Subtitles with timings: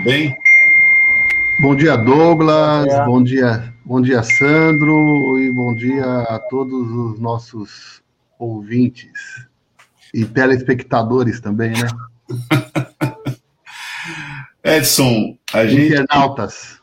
[0.00, 0.04] Bom dia.
[0.04, 0.36] Tudo bem?
[1.60, 2.86] Bom dia, Douglas.
[3.04, 5.38] Bom dia, bom dia, Sandro.
[5.38, 8.02] E bom dia a todos os nossos
[8.38, 9.10] ouvintes
[10.14, 11.88] e telespectadores também, né?
[14.64, 15.92] Edson, a gente.
[15.92, 16.80] Internautas.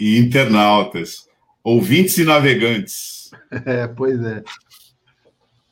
[0.00, 1.28] E internautas.
[1.62, 3.18] Ouvintes e navegantes.
[3.66, 4.42] É, pois é.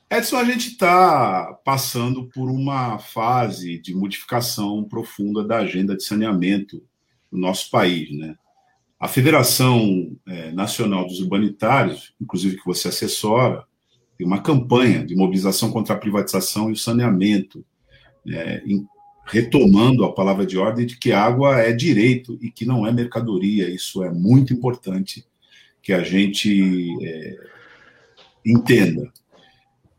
[0.09, 6.81] Edson, a gente está passando por uma fase de modificação profunda da agenda de saneamento
[7.31, 8.37] no nosso país, né?
[9.01, 13.65] A Federação é, Nacional dos Urbanitários, inclusive que você assessora,
[14.17, 17.65] tem uma campanha de mobilização contra a privatização e o saneamento,
[18.27, 18.87] é, em,
[19.27, 23.69] retomando a palavra de ordem de que água é direito e que não é mercadoria.
[23.69, 25.27] Isso é muito importante
[25.83, 27.37] que a gente é,
[28.47, 29.13] entenda.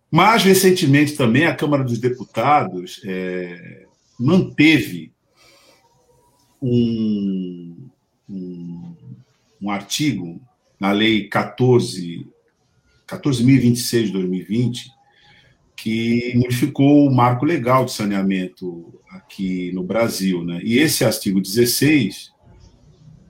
[0.09, 3.85] Mas, recentemente, também a Câmara dos Deputados é,
[4.17, 5.11] manteve
[6.61, 7.89] um,
[8.29, 8.95] um,
[9.61, 10.41] um, artigo
[10.79, 12.25] na Lei 14,
[13.07, 14.91] 14.026 de 2020,
[15.75, 20.43] que modificou o marco legal de saneamento aqui no Brasil.
[20.43, 20.61] Né?
[20.63, 22.31] E esse artigo 16,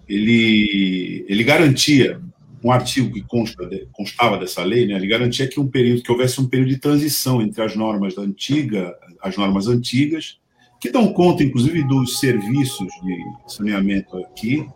[0.08, 2.22] ele, ele garantia
[2.64, 6.42] um artigo que consta, constava dessa lei, né, ele garantia que um período que houvesse
[6.42, 10.40] um período de transição entre as normas da antiga, as normas antigas,
[10.80, 14.68] que dão conta, inclusive, dos serviços de saneamento aqui,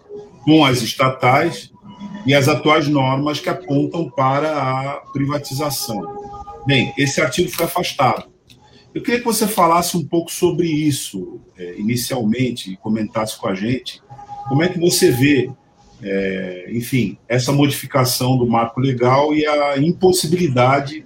[0.43, 1.71] com as estatais
[2.25, 6.01] e as atuais normas que apontam para a privatização.
[6.65, 8.29] Bem, esse artigo foi afastado.
[8.93, 13.55] Eu queria que você falasse um pouco sobre isso, é, inicialmente, e comentasse com a
[13.55, 14.01] gente
[14.47, 15.49] como é que você vê
[16.03, 21.05] é, enfim, essa modificação do marco legal e a impossibilidade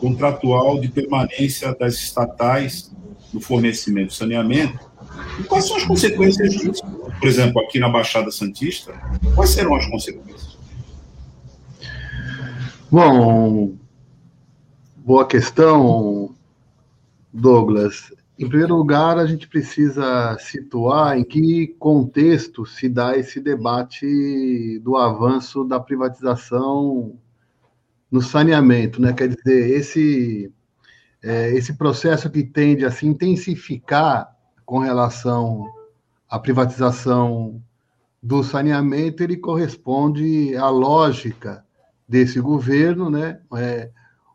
[0.00, 2.92] contratual de permanência das estatais
[3.32, 4.78] no fornecimento de saneamento.
[5.40, 6.82] E quais são as consequências disso?
[7.18, 8.92] Por exemplo, aqui na Baixada Santista,
[9.34, 10.58] quais serão as consequências?
[12.90, 13.74] Bom,
[14.96, 16.34] boa questão,
[17.32, 18.12] Douglas.
[18.36, 24.96] Em primeiro lugar, a gente precisa situar em que contexto se dá esse debate do
[24.96, 27.16] avanço da privatização
[28.10, 29.12] no saneamento, né?
[29.12, 30.52] Quer dizer, esse
[31.22, 34.36] é, esse processo que tende a se intensificar
[34.66, 35.72] com relação
[36.28, 37.62] à privatização
[38.22, 41.64] do saneamento, ele corresponde à lógica
[42.06, 43.40] desse governo, né?
[43.56, 43.90] É,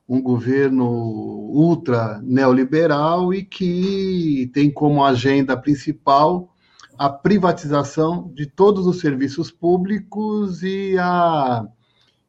[0.09, 6.49] um governo ultra neoliberal e que tem como agenda principal
[6.97, 11.63] a privatização de todos os serviços públicos e, a,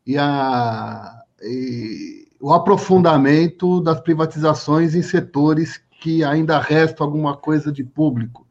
[0.06, 7.82] e, a, e o aprofundamento das privatizações em setores que ainda resta alguma coisa de
[7.82, 8.46] público.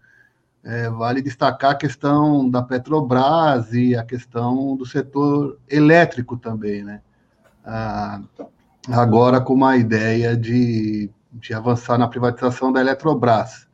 [0.64, 7.02] É, vale destacar a questão da Petrobras e a questão do setor elétrico também, né?
[7.64, 8.22] Ah,
[8.92, 13.68] agora com uma ideia de, de avançar na privatização da Eletrobras.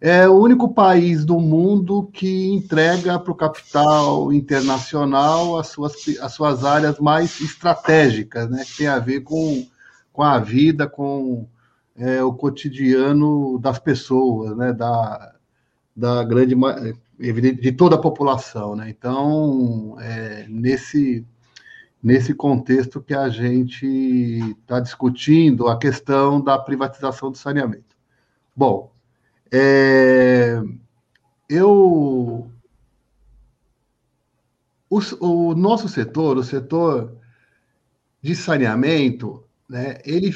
[0.00, 6.32] É o único país do mundo que entrega para o capital internacional as suas, as
[6.32, 9.66] suas áreas mais estratégicas, né, que tem a ver com,
[10.12, 11.46] com a vida, com
[11.96, 15.34] é, o cotidiano das pessoas, né, da,
[15.96, 16.54] da grande
[17.16, 18.90] de toda a população, né?
[18.90, 21.24] Então, é, nesse
[22.04, 23.86] nesse contexto que a gente
[24.60, 27.96] está discutindo a questão da privatização do saneamento.
[28.54, 28.92] Bom,
[29.50, 30.62] é,
[31.48, 32.50] eu
[34.90, 37.16] o, o, nosso setor, o setor
[38.20, 40.30] de saneamento, né, ele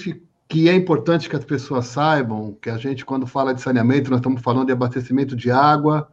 [0.49, 4.21] que é importante que as pessoas saibam que a gente, quando fala de saneamento, nós
[4.21, 6.09] estamos falando de abastecimento de água,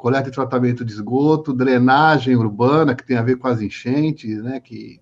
[0.00, 4.58] coleta e tratamento de esgoto, drenagem urbana, que tem a ver com as enchentes, né,
[4.58, 4.98] que,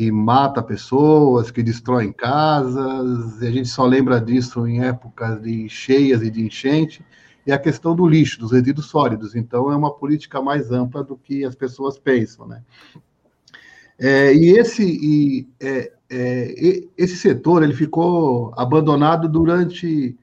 [0.00, 5.68] que mata pessoas, que destrói casas, e a gente só lembra disso em épocas de
[5.68, 7.04] cheias e de enchente,
[7.46, 9.34] e a questão do lixo, dos resíduos sólidos.
[9.34, 12.62] Então, é uma política mais ampla do que as pessoas pensam, né?
[13.98, 20.16] É, e esse, e, é, é, esse setor ele ficou abandonado durante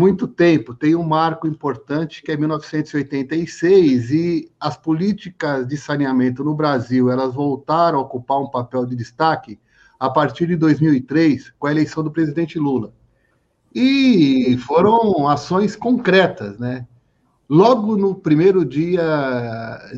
[0.00, 0.74] muito tempo.
[0.74, 7.34] Tem um marco importante que é 1986 e as políticas de saneamento no Brasil elas
[7.34, 9.60] voltaram a ocupar um papel de destaque
[9.98, 12.94] a partir de 2003 com a eleição do presidente Lula.
[13.74, 16.86] E foram ações concretas, né?
[17.46, 19.02] Logo no primeiro dia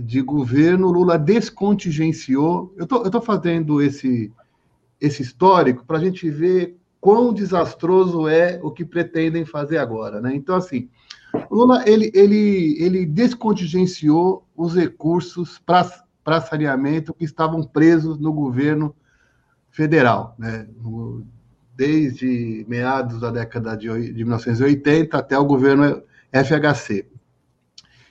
[0.02, 2.74] de governo, Lula descontingenciou.
[2.76, 4.32] Eu tô, estou fazendo esse,
[5.00, 10.32] esse histórico para a gente ver quão desastroso é o que pretendem fazer agora, né?
[10.36, 10.88] Então, assim,
[11.50, 18.94] O Lula ele, ele, ele descontingenciou os recursos para saneamento que estavam presos no governo
[19.68, 20.68] federal, né?
[21.74, 27.08] desde meados da década de, de 1980 até o governo FHC.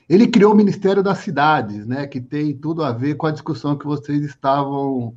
[0.10, 3.78] Ele criou o Ministério das Cidades, né, que tem tudo a ver com a discussão
[3.78, 5.16] que vocês estavam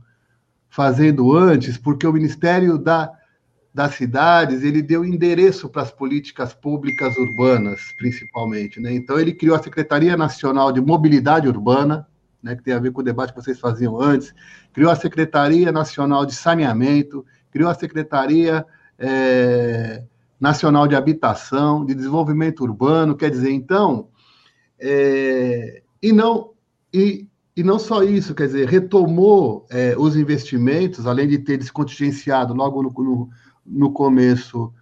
[0.69, 3.11] fazendo antes, porque o Ministério da,
[3.75, 8.79] das Cidades ele deu endereço para as políticas públicas urbanas, principalmente.
[8.79, 8.95] Né?
[8.95, 12.07] Então, ele criou a Secretaria Nacional de Mobilidade Urbana,
[12.41, 14.33] né, que tem a ver com o debate que vocês faziam antes,
[14.73, 18.65] criou a Secretaria Nacional de Saneamento, criou a Secretaria
[18.97, 20.05] é,
[20.39, 24.09] Nacional de Habitação, de Desenvolvimento Urbano, quer dizer, então,
[24.79, 26.51] é, e não
[26.93, 27.27] e,
[27.57, 32.83] e não só isso, quer dizer, retomou é, os investimentos, além de ter descontingenciado logo
[32.83, 33.31] no, no,
[33.67, 34.73] no começo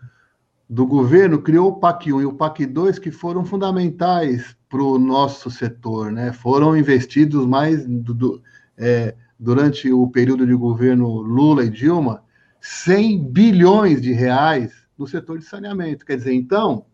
[0.68, 4.98] do governo, criou o PAC 1 e o PAC 2, que foram fundamentais para o
[4.98, 6.32] nosso setor, né?
[6.32, 8.42] Foram investidos mais do, do,
[8.78, 12.24] é, durante o período de governo Lula e Dilma,
[12.60, 16.06] 100 bilhões de reais no setor de saneamento.
[16.06, 16.86] Quer dizer, então,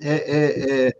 [0.00, 0.92] é, é, é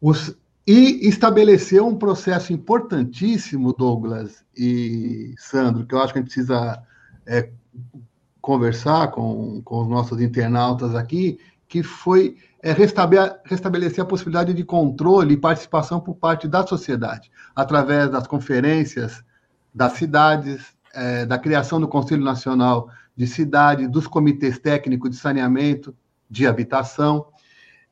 [0.00, 0.34] os,
[0.66, 6.82] e estabeleceu um processo importantíssimo, Douglas e Sandro, que eu acho que a gente precisa
[7.26, 7.50] é,
[8.42, 15.34] conversar com, com os nossos internautas aqui, que foi é, restabelecer a possibilidade de controle
[15.34, 19.24] e participação por parte da sociedade, através das conferências
[19.74, 25.94] das cidades, é, da criação do Conselho Nacional de Cidade, dos comitês técnicos de saneamento,
[26.28, 27.26] de habitação,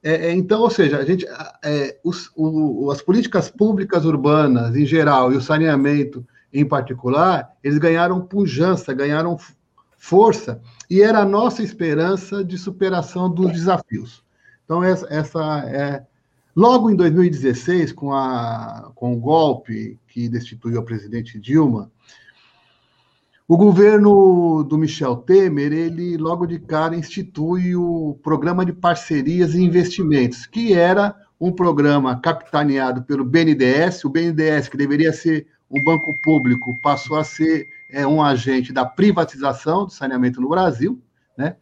[0.03, 1.27] é, é, então, ou seja, a gente,
[1.63, 7.79] é, os, o, as políticas públicas urbanas em geral e o saneamento em particular, eles
[7.79, 9.37] ganharam pujança, ganharam
[10.01, 14.25] força e era a nossa esperança de superação dos desafios.
[14.65, 16.03] Então, essa, essa é.
[16.57, 21.89] Logo em 2016, com, a, com o golpe que destituiu a presidente Dilma,
[23.47, 29.63] o governo do Michel Temer, ele logo de cara institui o Programa de Parcerias e
[29.63, 34.05] Investimentos, que era um programa capitaneado pelo BNDES.
[34.05, 38.85] O BNDES, que deveria ser um banco público, passou a ser é, um agente da
[38.85, 41.01] privatização do saneamento no Brasil,
[41.37, 41.57] né?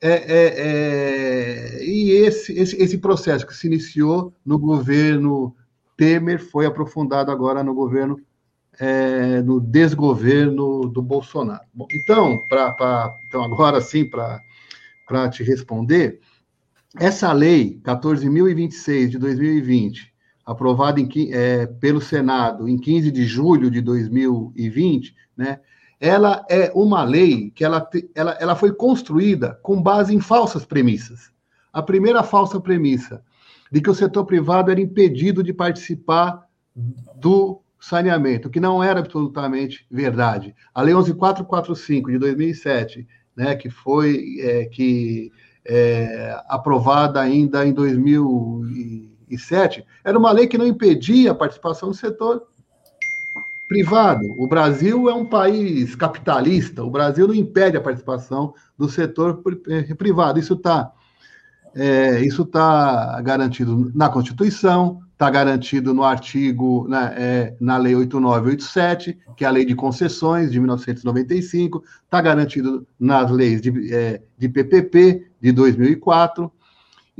[0.00, 5.54] É, é, é, e esse, esse, esse processo que se iniciou no governo
[5.96, 8.20] Temer foi aprofundado agora no governo
[8.78, 11.64] é, no desgoverno do Bolsonaro.
[11.74, 16.20] Bom, então, pra, pra, então, agora sim, para te responder,
[16.96, 20.14] essa lei 14.026 de 2020,
[20.48, 25.60] aprovada em, é, pelo Senado em 15 de julho de 2020, né,
[26.00, 31.30] ela é uma lei que ela, ela, ela foi construída com base em falsas premissas.
[31.70, 33.22] A primeira falsa premissa,
[33.70, 36.46] de que o setor privado era impedido de participar
[37.16, 40.54] do saneamento, que não era absolutamente verdade.
[40.74, 43.06] A Lei 11445 de 2007,
[43.36, 45.30] né, que foi é, que
[45.62, 47.74] é, aprovada ainda em
[49.28, 52.42] 2007, era uma lei que não impedia a participação do setor
[53.68, 54.24] privado.
[54.38, 59.94] O Brasil é um país capitalista, o Brasil não impede a participação do setor é,
[59.94, 60.38] privado.
[60.38, 60.92] Isso está
[61.74, 69.18] é, isso tá garantido na Constituição, está garantido no artigo, né, é, na Lei 8987,
[69.36, 74.48] que é a Lei de Concessões de 1995, está garantido nas leis de, é, de
[74.48, 76.50] PPP de 2004.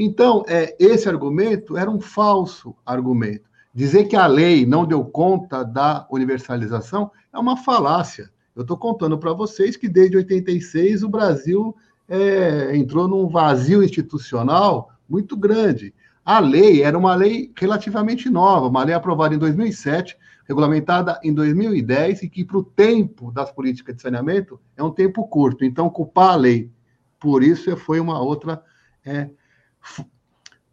[0.01, 3.51] Então, é, esse argumento era um falso argumento.
[3.75, 8.31] Dizer que a lei não deu conta da universalização é uma falácia.
[8.55, 11.77] Eu estou contando para vocês que desde 86 o Brasil
[12.09, 15.93] é, entrou num vazio institucional muito grande.
[16.25, 22.23] A lei era uma lei relativamente nova, uma lei aprovada em 2007, regulamentada em 2010
[22.23, 25.65] e que, para o tempo das políticas de saneamento, é um tempo curto.
[25.65, 26.71] Então, culpar a lei
[27.19, 28.63] por isso foi uma outra
[29.05, 29.31] é,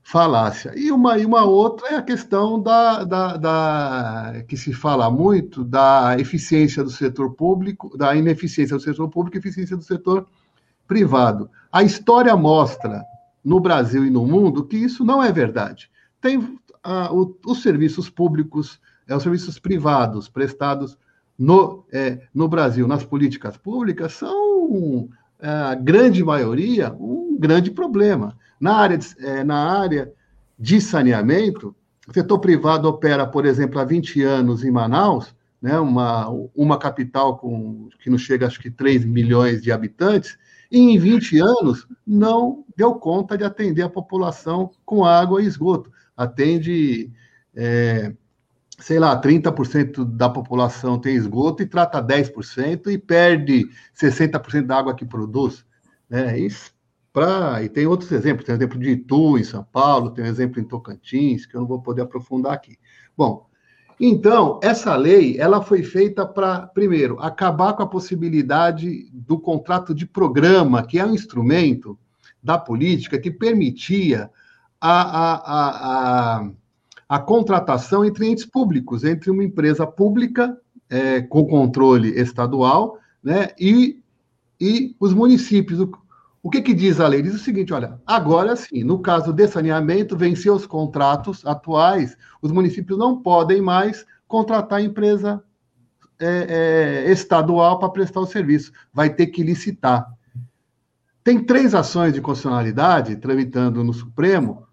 [0.01, 0.71] falácia.
[0.75, 5.63] E uma, e uma outra é a questão da, da, da, que se fala muito
[5.63, 10.27] da eficiência do setor público, da ineficiência do setor público e eficiência do setor
[10.87, 11.49] privado.
[11.71, 13.03] A história mostra
[13.43, 15.89] no Brasil e no mundo que isso não é verdade.
[16.21, 20.97] Tem o, os serviços públicos, é, os serviços privados prestados
[21.37, 25.09] no, é, no Brasil, nas políticas públicas, são,
[25.41, 28.37] a grande maioria, um grande problema.
[28.59, 30.11] Na área de, é, na área
[30.57, 31.75] de saneamento,
[32.07, 37.37] o setor privado opera, por exemplo, há 20 anos em Manaus, né, uma, uma capital
[37.37, 40.37] com, que não chega, acho que 3 milhões de habitantes,
[40.71, 45.91] e em 20 anos não deu conta de atender a população com água e esgoto.
[46.15, 47.11] atende,
[47.55, 48.13] é,
[48.79, 54.95] sei lá, 30% da população tem esgoto e trata 10% e perde 60% da água
[54.95, 55.65] que produz.
[56.09, 56.39] Né?
[56.39, 56.75] Isso
[57.15, 60.27] Pra, e tem outros exemplos, tem o exemplo de Itu, em São Paulo, tem o
[60.27, 62.77] exemplo em Tocantins, que eu não vou poder aprofundar aqui.
[63.15, 63.47] Bom,
[63.97, 70.05] então, essa lei, ela foi feita para, primeiro, acabar com a possibilidade do contrato de
[70.05, 71.97] programa, que é um instrumento
[72.43, 74.29] da política que permitia
[74.81, 76.51] a, a, a, a,
[77.07, 80.57] a contratação entre entes públicos, entre uma empresa pública
[80.89, 83.99] é, com controle estadual né, e,
[84.59, 85.87] e os municípios.
[86.41, 87.21] O que, que diz a lei?
[87.21, 92.51] Diz o seguinte: olha, agora sim, no caso de saneamento, vencer os contratos atuais, os
[92.51, 95.43] municípios não podem mais contratar empresa
[96.19, 100.07] é, é, estadual para prestar o serviço, vai ter que licitar.
[101.23, 104.64] Tem três ações de constitucionalidade tramitando no Supremo,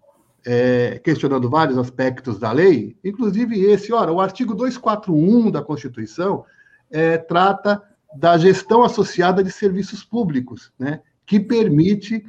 [0.45, 3.93] é, questionando vários aspectos da lei, inclusive esse.
[3.93, 6.45] Ora, o artigo 241 da Constituição
[6.91, 7.81] é, trata
[8.15, 11.01] da gestão associada de serviços públicos, né?
[11.25, 12.25] que permite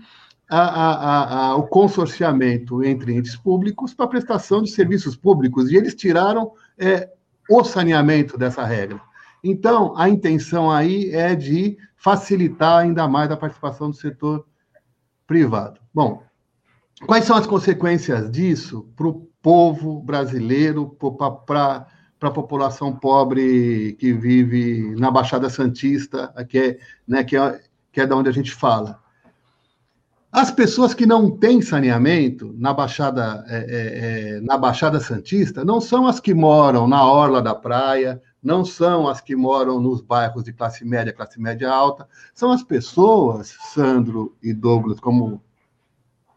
[0.48, 5.94] a, a, a, o consorciamento entre entes públicos para prestação de serviços públicos, e eles
[5.94, 7.10] tiraram é,
[7.50, 9.00] o saneamento dessa regra.
[9.42, 14.46] Então, a intenção aí é de facilitar ainda mais a participação do setor
[15.26, 15.80] privado.
[15.92, 16.22] Bom,
[17.06, 20.96] quais são as consequências disso para o povo brasileiro,
[21.46, 21.86] para
[22.20, 27.60] a população pobre que vive na Baixada Santista, que é, né, que é
[27.94, 29.00] que é da onde a gente fala.
[30.32, 35.80] As pessoas que não têm saneamento na Baixada, é, é, é, na Baixada Santista não
[35.80, 40.42] são as que moram na orla da praia, não são as que moram nos bairros
[40.42, 45.40] de classe média, classe média alta, são as pessoas, Sandro e Douglas, como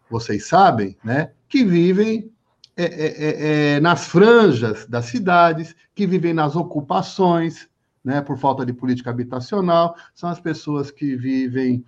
[0.09, 2.31] vocês sabem, né, que vivem
[2.75, 7.67] é, é, é, nas franjas das cidades, que vivem nas ocupações,
[8.03, 11.83] né, por falta de política habitacional, são as pessoas que vivem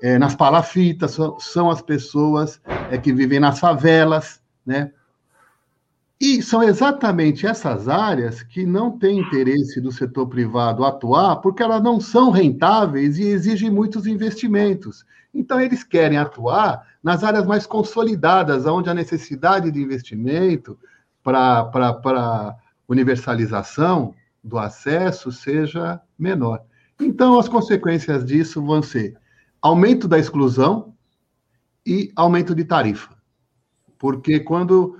[0.00, 4.92] é, nas palafitas, são, são as pessoas é, que vivem nas favelas, né?
[6.20, 11.82] E são exatamente essas áreas que não têm interesse do setor privado atuar, porque elas
[11.82, 15.06] não são rentáveis e exigem muitos investimentos.
[15.32, 20.78] Então, eles querem atuar nas áreas mais consolidadas, onde a necessidade de investimento
[21.22, 26.62] para universalização do acesso seja menor.
[27.00, 29.16] Então, as consequências disso vão ser
[29.62, 30.92] aumento da exclusão
[31.86, 33.16] e aumento de tarifa.
[33.98, 34.98] Porque quando,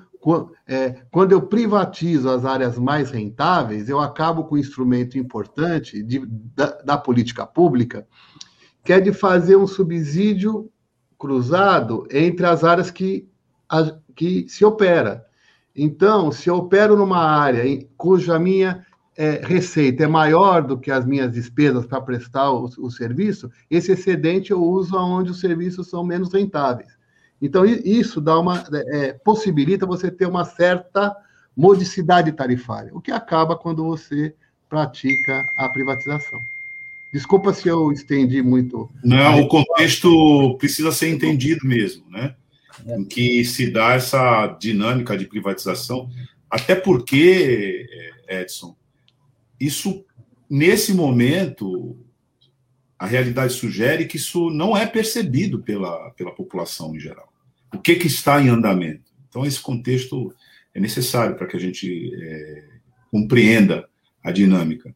[1.10, 6.24] quando eu privatizo as áreas mais rentáveis, eu acabo com um instrumento importante de,
[6.54, 8.06] da, da política pública,
[8.84, 10.70] que é de fazer um subsídio
[11.18, 13.28] cruzado entre as áreas que,
[13.68, 15.24] a, que se opera.
[15.74, 17.62] Então, se eu opero numa área
[17.96, 18.84] cuja minha
[19.16, 23.92] é, receita é maior do que as minhas despesas para prestar o, o, serviço, esse
[23.92, 26.99] excedente eu uso onde os serviços são menos rentáveis.
[27.40, 31.16] Então, isso dá uma, é, possibilita você ter uma certa
[31.56, 34.34] modicidade tarifária, o que acaba quando você
[34.68, 36.40] pratica a privatização.
[37.12, 38.88] Desculpa se eu estendi muito.
[39.02, 42.36] Não, o contexto precisa ser entendido mesmo, né?
[42.86, 46.08] Em que se dá essa dinâmica de privatização,
[46.48, 47.86] até porque,
[48.28, 48.76] Edson,
[49.58, 50.04] isso,
[50.48, 51.98] nesse momento,
[52.98, 57.29] a realidade sugere que isso não é percebido pela, pela população em geral.
[57.74, 59.10] O que, que está em andamento?
[59.28, 60.34] Então, esse contexto
[60.74, 62.64] é necessário para que a gente é,
[63.10, 63.88] compreenda
[64.22, 64.94] a dinâmica.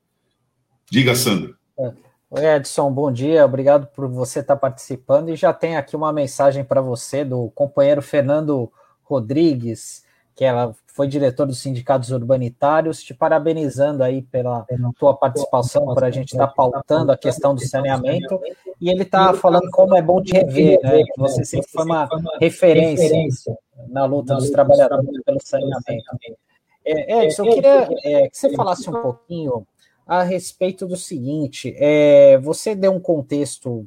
[0.91, 1.57] Diga, Sandro.
[1.79, 1.93] É.
[2.31, 3.45] Oi, Edson, bom dia.
[3.45, 5.29] Obrigado por você estar participando.
[5.29, 10.05] E já tem aqui uma mensagem para você do companheiro Fernando Rodrigues
[10.35, 14.65] que ela foi diretor dos sindicatos urbanitários, te parabenizando aí pela
[14.97, 18.41] tua participação, para a gente estar tá pautando a questão do saneamento,
[18.81, 21.03] e ele está falando como é bom te rever, né?
[21.03, 22.09] Que você sempre foi uma
[22.41, 23.59] referência
[23.89, 26.39] na luta dos trabalhadores pelo saneamento.
[26.85, 29.67] É, Edson, eu queria é, que você falasse um pouquinho
[30.07, 33.85] a respeito do seguinte: é, você deu um contexto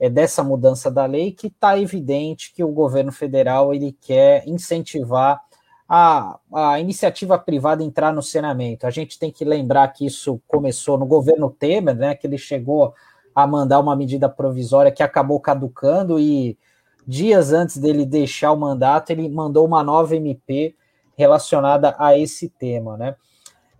[0.00, 5.40] é, dessa mudança da lei que está evidente que o governo federal ele quer incentivar
[5.88, 8.86] a, a iniciativa privada entrar no saneamento.
[8.86, 12.92] A gente tem que lembrar que isso começou no governo Temer, né, que ele chegou
[13.34, 16.58] a mandar uma medida provisória que acabou caducando e
[17.06, 20.74] dias antes dele deixar o mandato, ele mandou uma nova MP
[21.16, 23.16] relacionada a esse tema, né?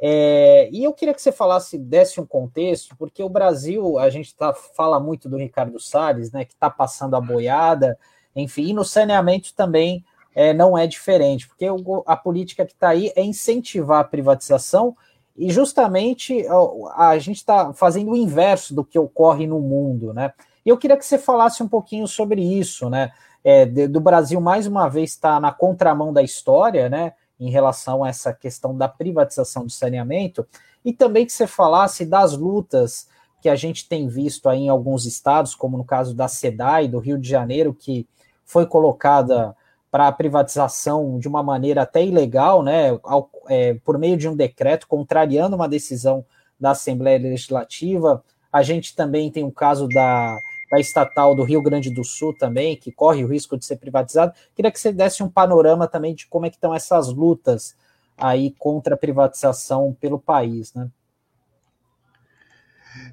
[0.01, 4.35] É, e eu queria que você falasse, desse um contexto, porque o Brasil, a gente
[4.35, 7.99] tá, fala muito do Ricardo Salles, né, que está passando a boiada,
[8.35, 10.05] enfim, e no saneamento também
[10.39, 11.67] é, não é diferente, porque
[12.07, 14.97] a política que está aí é incentivar a privatização
[15.37, 16.47] e justamente
[16.95, 20.33] a, a gente está fazendo o inverso do que ocorre no mundo, né?
[20.65, 23.11] E eu queria que você falasse um pouquinho sobre isso, né?
[23.43, 27.15] É, de, do Brasil mais uma vez está na contramão da história, né?
[27.41, 30.47] Em relação a essa questão da privatização do saneamento,
[30.85, 33.09] e também que você falasse das lutas
[33.43, 37.01] que a gente tem visto aí em alguns estados, como no caso da SEDAI, do
[37.01, 38.07] Rio de Janeiro, que
[38.45, 39.57] foi colocada
[39.91, 44.37] para a privatização de uma maneira até ilegal, né, ao, é, por meio de um
[44.37, 46.25] decreto, contrariando uma decisão
[46.61, 48.23] da Assembleia Legislativa.
[48.53, 50.37] A gente também tem o caso da,
[50.71, 54.33] da estatal do Rio Grande do Sul também, que corre o risco de ser privatizado.
[54.55, 57.75] Queria que você desse um panorama também de como é que estão essas lutas
[58.17, 60.89] aí contra a privatização pelo país, né?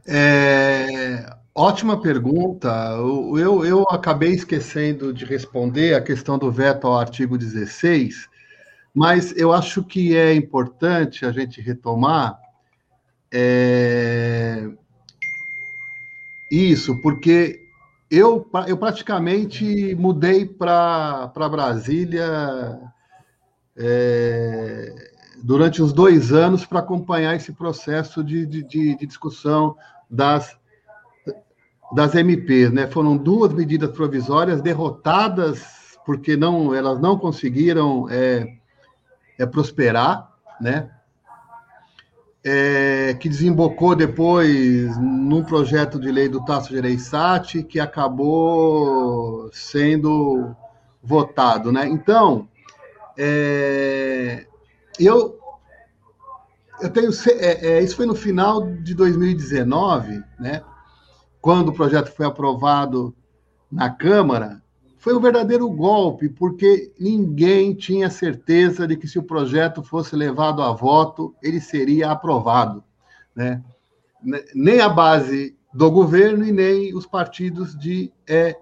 [0.07, 2.67] É, Ótima pergunta.
[2.97, 8.27] Eu, eu acabei esquecendo de responder a questão do veto ao artigo 16,
[8.93, 12.37] mas eu acho que é importante a gente retomar
[13.31, 14.69] é,
[16.51, 17.69] isso, porque
[18.11, 22.81] eu, eu praticamente mudei para Brasília
[23.77, 24.93] é,
[25.41, 29.77] durante os dois anos para acompanhar esse processo de, de, de discussão
[30.09, 30.57] das
[31.93, 32.87] das MPs, né?
[32.87, 35.75] Foram duas medidas provisórias derrotadas
[36.05, 38.57] porque não, elas não conseguiram é,
[39.37, 40.91] é prosperar, né?
[42.47, 50.55] É, que desembocou depois num projeto de lei do Tasso Gereissati, que acabou sendo
[51.01, 51.87] votado, né?
[51.87, 52.47] Então,
[53.17, 54.45] é,
[54.99, 55.39] eu
[56.81, 60.61] eu tenho é, é, isso foi no final de 2019, né?
[61.45, 63.15] Quando o projeto foi aprovado
[63.71, 64.63] na Câmara,
[64.97, 70.63] foi um verdadeiro golpe, porque ninguém tinha certeza de que se o projeto fosse levado
[70.63, 72.83] a voto, ele seria aprovado.
[73.35, 73.63] Né?
[74.55, 78.57] Nem a base do governo e nem os partidos de é,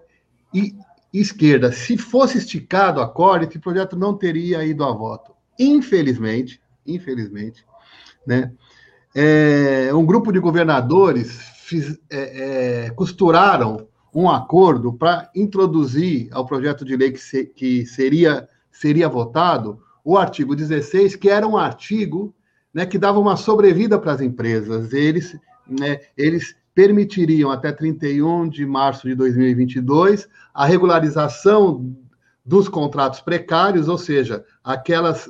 [1.14, 1.72] esquerda.
[1.72, 5.34] Se fosse esticado a corda, esse projeto não teria ido a voto.
[5.58, 7.66] Infelizmente, infelizmente,
[8.28, 8.52] né?
[9.16, 16.86] É, um grupo de governadores fiz, é, é, costuraram um acordo para introduzir ao projeto
[16.86, 22.34] de lei que, se, que seria, seria votado o artigo 16, que era um artigo
[22.72, 24.94] né, que dava uma sobrevida para as empresas.
[24.94, 25.36] Eles,
[25.68, 31.96] né, eles permitiriam até 31 de março de 2022 a regularização
[32.46, 35.30] dos contratos precários, ou seja, aquelas,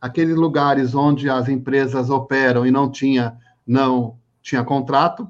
[0.00, 5.28] aqueles lugares onde as empresas operam e não tinha não tinha contrato,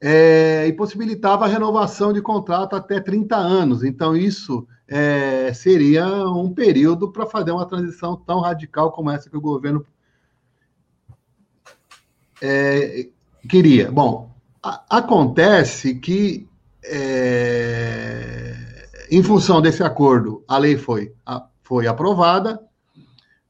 [0.00, 3.82] é, e possibilitava a renovação de contrato até 30 anos.
[3.82, 9.36] Então, isso é, seria um período para fazer uma transição tão radical como essa que
[9.36, 9.84] o governo
[12.40, 13.08] é,
[13.48, 13.90] queria.
[13.90, 14.30] Bom,
[14.62, 16.48] a, acontece que,
[16.84, 18.54] é,
[19.10, 22.60] em função desse acordo, a lei foi, a, foi aprovada,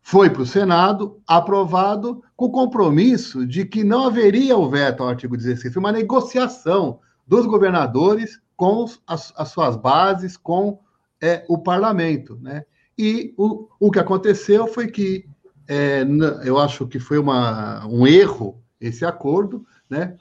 [0.08, 5.10] foi para o Senado, aprovado, com o compromisso de que não haveria o veto ao
[5.10, 5.74] artigo 16.
[5.74, 10.78] Foi uma negociação dos governadores com as, as suas bases, com
[11.20, 12.38] é, o parlamento.
[12.40, 12.64] Né?
[12.96, 15.28] E o, o que aconteceu foi que,
[15.68, 16.06] é,
[16.42, 20.16] eu acho que foi uma, um erro esse acordo, né?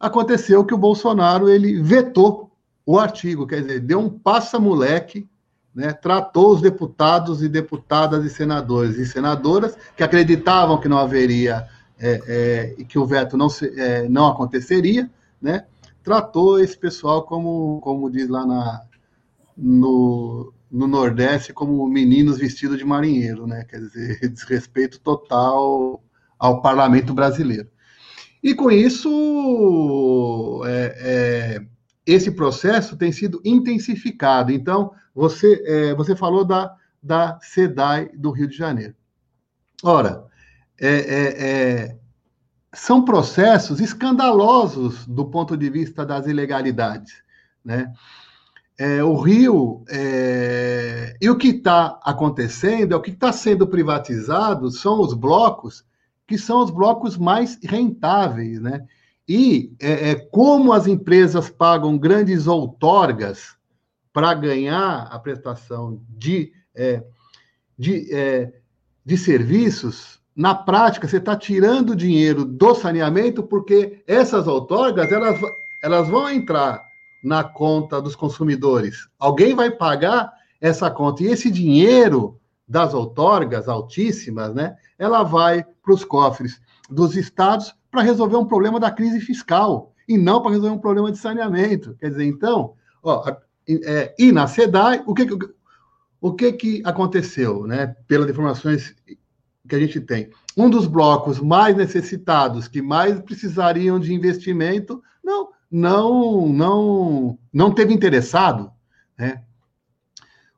[0.00, 2.50] aconteceu que o Bolsonaro ele vetou
[2.84, 5.28] o artigo, quer dizer, deu um passa-moleque
[5.74, 11.68] né, tratou os deputados e deputadas e senadores e senadoras que acreditavam que não haveria
[11.98, 15.66] é, é, que o veto não, se, é, não aconteceria, né,
[16.02, 18.82] tratou esse pessoal como, como diz lá na,
[19.56, 26.02] no, no Nordeste, como meninos vestidos de marinheiro, né, quer dizer, desrespeito total
[26.38, 27.68] ao parlamento brasileiro.
[28.42, 31.66] E com isso, é, é,
[32.12, 34.50] esse processo tem sido intensificado.
[34.50, 38.94] Então, você, é, você falou da, da SEDAI do Rio de Janeiro.
[39.82, 40.24] Ora,
[40.80, 41.96] é, é, é,
[42.72, 47.22] são processos escandalosos do ponto de vista das ilegalidades.
[47.64, 47.92] Né?
[48.78, 55.00] É, o Rio, é, e o que está acontecendo, o que está sendo privatizado são
[55.00, 55.84] os blocos
[56.28, 58.86] que são os blocos mais rentáveis, né?
[59.28, 63.56] E é, como as empresas pagam grandes outorgas
[64.12, 67.02] para ganhar a prestação de, é,
[67.78, 68.52] de, é,
[69.04, 75.38] de serviços, na prática, você está tirando dinheiro do saneamento, porque essas outorgas elas,
[75.82, 76.80] elas vão entrar
[77.22, 79.08] na conta dos consumidores.
[79.18, 81.24] Alguém vai pagar essa conta.
[81.24, 88.02] E esse dinheiro das outorgas altíssimas, né, ela vai para os cofres dos estados para
[88.02, 91.96] resolver um problema da crise fiscal e não para resolver um problema de saneamento.
[92.00, 93.36] Quer dizer, então, ó,
[93.68, 95.26] é, e na SEDAI, o que,
[96.20, 98.94] o que, que aconteceu, né, pelas informações
[99.68, 100.30] que a gente tem?
[100.56, 107.92] Um dos blocos mais necessitados, que mais precisariam de investimento, não, não, não, não teve
[107.92, 108.72] interessado,
[109.16, 109.42] né?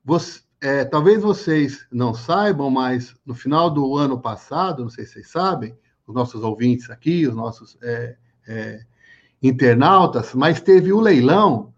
[0.05, 5.14] Você, é, talvez vocês não saibam, mas no final do ano passado, não sei se
[5.14, 5.77] vocês sabem,
[6.11, 8.81] os nossos ouvintes aqui, os nossos é, é,
[9.42, 11.73] internautas, mas teve o leilão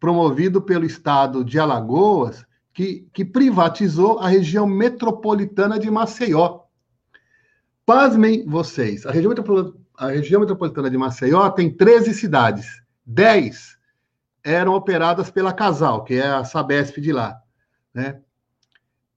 [0.00, 6.60] promovido pelo estado de Alagoas, que, que privatizou a região metropolitana de Maceió.
[7.84, 13.76] Pasmem vocês, a região, metropolitana, a região metropolitana de Maceió tem 13 cidades, 10
[14.44, 17.40] eram operadas pela Casal, que é a Sabesp de lá.
[17.94, 18.20] Né?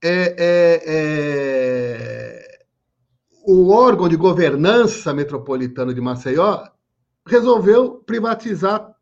[0.02, 2.45] É, é, é...
[3.48, 6.66] O órgão de governança metropolitano de Maceió
[7.24, 8.92] resolveu privatizar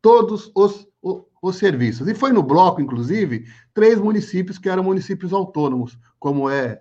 [0.00, 2.08] todos os, os, os, serviços.
[2.08, 3.44] E foi no bloco, inclusive,
[3.74, 6.80] três municípios que eram municípios autônomos, como é,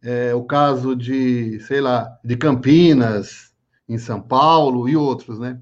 [0.00, 3.52] é, o caso de, sei lá, de Campinas,
[3.88, 5.60] em São Paulo e outros, né?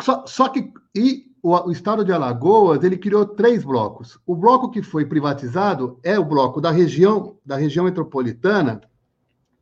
[0.00, 4.18] Só, só que e o, o, estado de Alagoas ele criou três blocos.
[4.24, 8.80] O bloco que foi privatizado é o bloco da região da região metropolitana,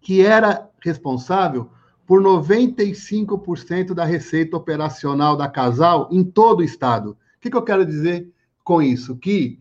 [0.01, 1.71] que era responsável
[2.07, 7.13] por 95% da receita operacional da Casal em todo o estado.
[7.13, 8.29] O que, que eu quero dizer
[8.63, 9.17] com isso?
[9.17, 9.59] Que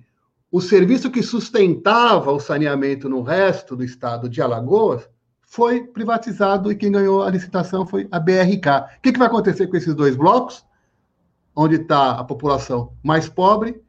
[0.52, 5.08] o serviço que sustentava o saneamento no resto do estado de Alagoas
[5.42, 8.98] foi privatizado e quem ganhou a licitação foi a BRK.
[8.98, 10.66] O que, que vai acontecer com esses dois blocos?
[11.62, 13.82] Onde está a população mais pobre,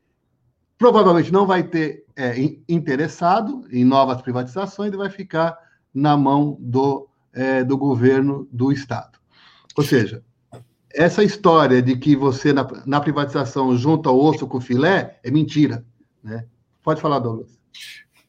[0.77, 2.35] provavelmente não vai ter é,
[2.69, 5.57] interessado em novas privatizações e vai ficar
[5.95, 9.19] na mão do é, do governo do Estado.
[9.77, 10.23] Ou seja,
[10.93, 15.31] essa história de que você, na, na privatização, junta o osso com o filé, é
[15.31, 15.85] mentira.
[16.25, 16.45] Né?
[16.83, 17.57] Pode falar, Douglas.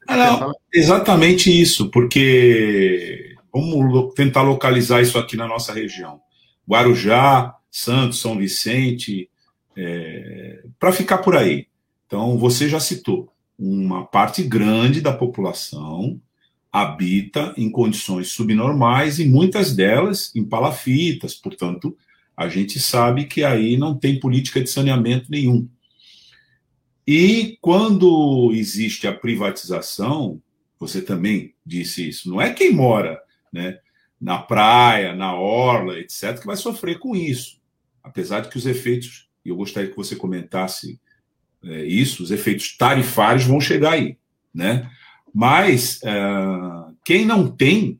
[0.07, 6.19] Ah, não, exatamente isso, porque vamos tentar localizar isso aqui na nossa região.
[6.69, 9.29] Guarujá, Santos, São Vicente,
[9.75, 11.67] é, para ficar por aí.
[12.05, 16.19] Então, você já citou, uma parte grande da população
[16.71, 21.95] habita em condições subnormais e muitas delas em palafitas, portanto,
[22.35, 25.67] a gente sabe que aí não tem política de saneamento nenhum.
[27.05, 30.41] E quando existe a privatização,
[30.79, 33.77] você também disse isso, não é quem mora né,
[34.19, 37.59] na praia, na orla, etc., que vai sofrer com isso.
[38.01, 40.99] Apesar de que os efeitos, e eu gostaria que você comentasse
[41.63, 44.17] é, isso, os efeitos tarifários vão chegar aí.
[44.53, 44.89] Né?
[45.33, 47.99] Mas uh, quem não tem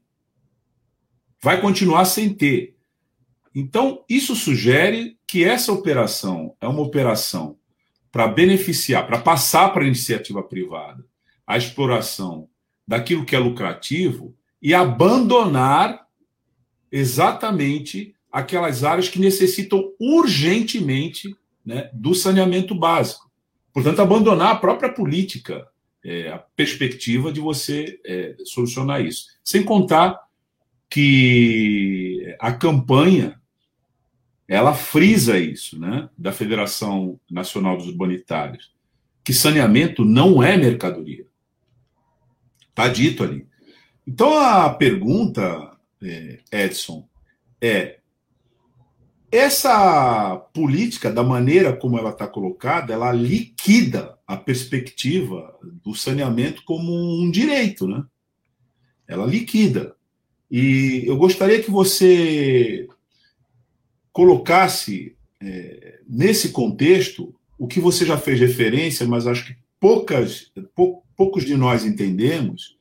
[1.41, 2.75] vai continuar sem ter.
[3.54, 7.58] Então, isso sugere que essa operação é uma operação
[8.12, 11.06] para beneficiar, para passar para a iniciativa privada
[11.47, 12.47] a exploração
[12.88, 16.06] daquilo que é lucrativo e abandonar
[16.91, 23.30] exatamente aquelas áreas que necessitam urgentemente né, do saneamento básico.
[23.74, 25.67] Portanto, abandonar a própria política
[26.04, 29.28] é, a perspectiva de você é, solucionar isso.
[29.44, 30.20] Sem contar
[30.89, 33.39] que a campanha
[34.48, 38.74] ela frisa isso, né, da Federação Nacional dos Urbanitários,
[39.24, 41.26] que saneamento não é mercadoria.
[42.70, 43.48] Está dito ali.
[44.06, 47.08] Então a pergunta, é, Edson,
[47.62, 48.01] é
[49.32, 56.91] essa política, da maneira como ela está colocada, ela liquida a perspectiva do saneamento como
[57.22, 58.04] um direito, né?
[59.08, 59.96] Ela liquida.
[60.50, 62.88] E eu gostaria que você
[64.12, 71.04] colocasse é, nesse contexto o que você já fez referência, mas acho que poucas, pou,
[71.15, 72.78] poucos de nós entendemos,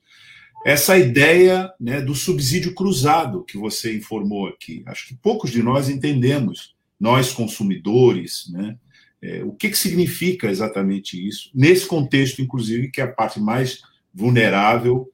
[0.65, 4.83] essa ideia né, do subsídio cruzado que você informou aqui.
[4.87, 8.77] Acho que poucos de nós entendemos, nós consumidores, né,
[9.23, 13.83] é, o que, que significa exatamente isso, nesse contexto, inclusive, que é a parte mais
[14.13, 15.11] vulnerável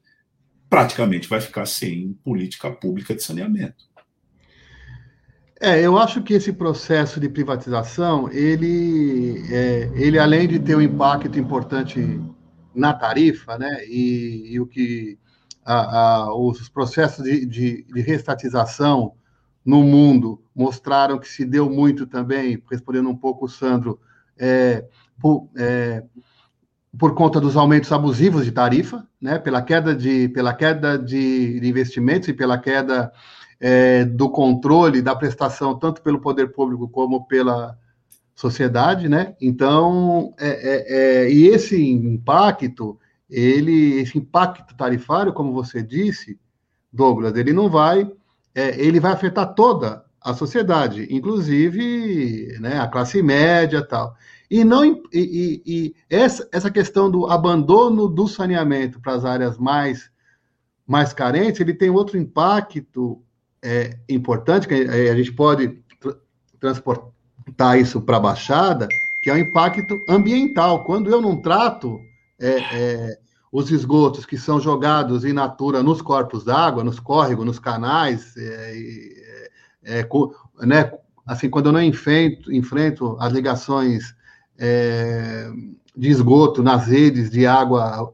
[0.69, 3.87] praticamente vai ficar sem política pública de saneamento.
[5.59, 10.81] É, eu acho que esse processo de privatização, ele, é, ele além de ter um
[10.81, 12.21] impacto importante
[12.75, 15.17] na tarifa, né, e, e o que
[15.67, 19.13] a, a, os processos de, de, de reestatização
[19.65, 23.99] no mundo mostraram que se deu muito também, respondendo um pouco o Sandro,
[24.39, 24.85] é,
[25.19, 26.01] por, é,
[26.97, 31.67] por, conta dos aumentos abusivos de tarifa, né, pela queda de, pela queda de, de
[31.67, 33.11] investimentos e pela queda
[33.59, 37.77] é, do controle da prestação, tanto pelo poder público como pela
[38.33, 39.35] sociedade, né?
[39.41, 42.97] Então, é, é, é, e esse impacto,
[43.29, 46.39] ele, esse impacto tarifário, como você disse,
[46.91, 48.09] Douglas, ele não vai,
[48.55, 54.15] é, ele vai afetar toda a sociedade, inclusive né, a classe média tal.
[54.49, 59.57] E não e, e, e essa, essa questão do abandono do saneamento para as áreas
[59.57, 60.09] mais
[60.85, 63.21] mais carentes, ele tem outro impacto
[63.61, 65.81] é, importante, que a gente pode
[66.61, 68.87] transportar isso para a Baixada,
[69.21, 70.85] que é o impacto ambiental.
[70.85, 71.99] Quando eu não trato
[72.39, 73.19] é, é,
[73.51, 79.49] os esgotos que são jogados in natura nos corpos d'água, nos córregos, nos canais, é,
[79.83, 80.91] é, é né,
[81.25, 84.15] assim, quando eu não enfrento, enfrento as ligações
[84.57, 85.49] é,
[85.95, 88.13] de esgoto nas redes de água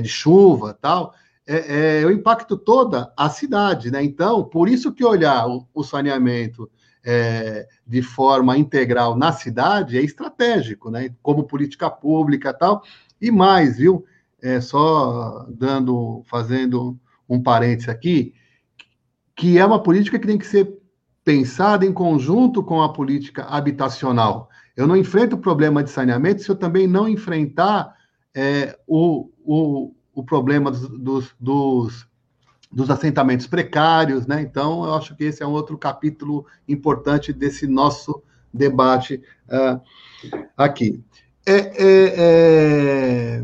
[0.00, 1.12] de chuva tal,
[1.46, 4.02] é, eu impacto toda a cidade, né?
[4.02, 6.70] Então, por isso que olhar o, o saneamento
[7.04, 11.10] é, de forma integral na cidade é estratégico, né?
[11.22, 12.82] Como política pública tal.
[13.24, 14.04] E mais, viu?
[14.42, 18.34] É, só dando, fazendo um parênteses aqui,
[19.34, 20.78] que é uma política que tem que ser
[21.24, 24.50] pensada em conjunto com a política habitacional.
[24.76, 27.94] Eu não enfrento o problema de saneamento se eu também não enfrentar
[28.34, 32.06] é, o, o, o problema dos, dos, dos,
[32.70, 34.42] dos, assentamentos precários, né?
[34.42, 39.80] Então, eu acho que esse é um outro capítulo importante desse nosso debate uh,
[40.58, 41.02] aqui.
[41.46, 43.42] É, é, é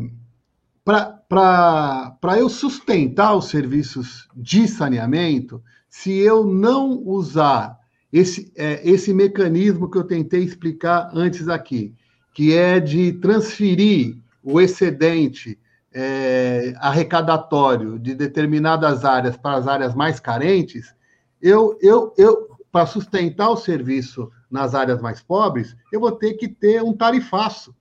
[0.83, 7.77] Para eu sustentar os serviços de saneamento, se eu não usar
[8.11, 11.93] esse, é, esse mecanismo que eu tentei explicar antes aqui,
[12.33, 15.59] que é de transferir o excedente
[15.93, 20.95] é, arrecadatório de determinadas áreas para as áreas mais carentes,
[21.41, 26.47] eu, eu, eu para sustentar o serviço nas áreas mais pobres, eu vou ter que
[26.47, 27.75] ter um tarifaço,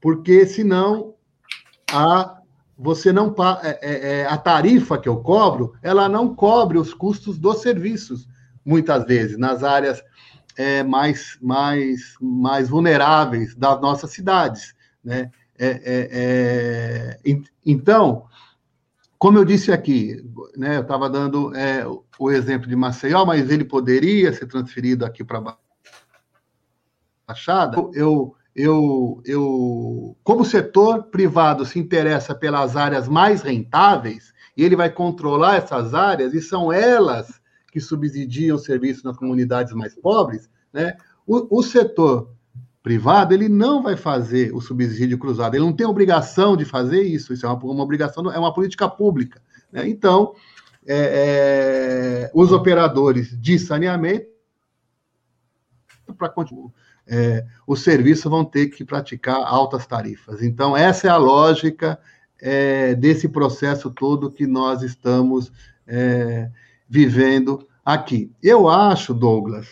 [0.00, 1.14] porque senão
[1.92, 2.36] a
[2.82, 7.38] você não é, é, é, a tarifa que eu cobro, ela não cobre os custos
[7.38, 8.26] dos serviços,
[8.64, 10.02] muitas vezes nas áreas
[10.56, 15.30] é, mais mais mais vulneráveis das nossas cidades, né?
[15.62, 17.20] É, é,
[17.66, 18.24] então,
[19.18, 20.24] como eu disse aqui,
[20.56, 21.52] né, eu estava dando
[22.18, 25.58] o exemplo de Maceió, mas ele poderia ser transferido aqui para
[27.28, 27.76] Baixada.
[27.92, 34.76] Eu, eu, eu, como o setor privado se interessa pelas áreas mais rentáveis, e ele
[34.76, 37.40] vai controlar essas áreas, e são elas
[37.72, 40.96] que subsidiam o serviço nas comunidades mais pobres, né?
[41.26, 42.30] o, o setor
[42.82, 47.32] privado, ele não vai fazer o subsídio cruzado, ele não tem obrigação de fazer isso,
[47.32, 49.40] isso é uma, uma obrigação, é uma política pública.
[49.70, 49.88] Né?
[49.88, 50.34] Então,
[50.86, 54.26] é, é, os operadores de saneamento,
[56.18, 56.70] para continuar,
[57.10, 60.42] é, os serviços vão ter que praticar altas tarifas.
[60.42, 61.98] Então, essa é a lógica
[62.40, 65.52] é, desse processo todo que nós estamos
[65.88, 66.48] é,
[66.88, 68.32] vivendo aqui.
[68.40, 69.66] Eu acho, Douglas,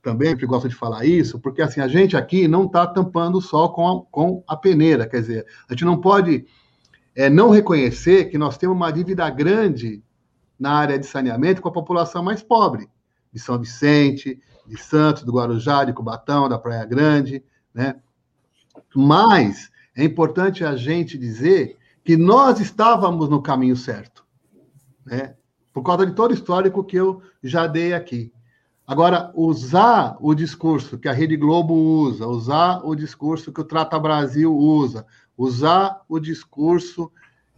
[0.00, 3.68] também sempre gosto de falar isso, porque assim, a gente aqui não está tampando só
[3.68, 6.46] com a, com a peneira, quer dizer, a gente não pode
[7.16, 10.02] é, não reconhecer que nós temos uma dívida grande
[10.58, 12.88] na área de saneamento com a população mais pobre,
[13.32, 17.42] de São Vicente, de Santos, do Guarujá, de Cubatão, da Praia Grande,
[17.74, 17.96] né?
[18.94, 24.24] Mas é importante a gente dizer que nós estávamos no caminho certo,
[25.04, 25.34] né?
[25.72, 28.32] Por causa de todo o histórico que eu já dei aqui.
[28.86, 33.98] Agora, usar o discurso que a Rede Globo usa, usar o discurso que o Trata
[33.98, 37.10] Brasil usa, usar o discurso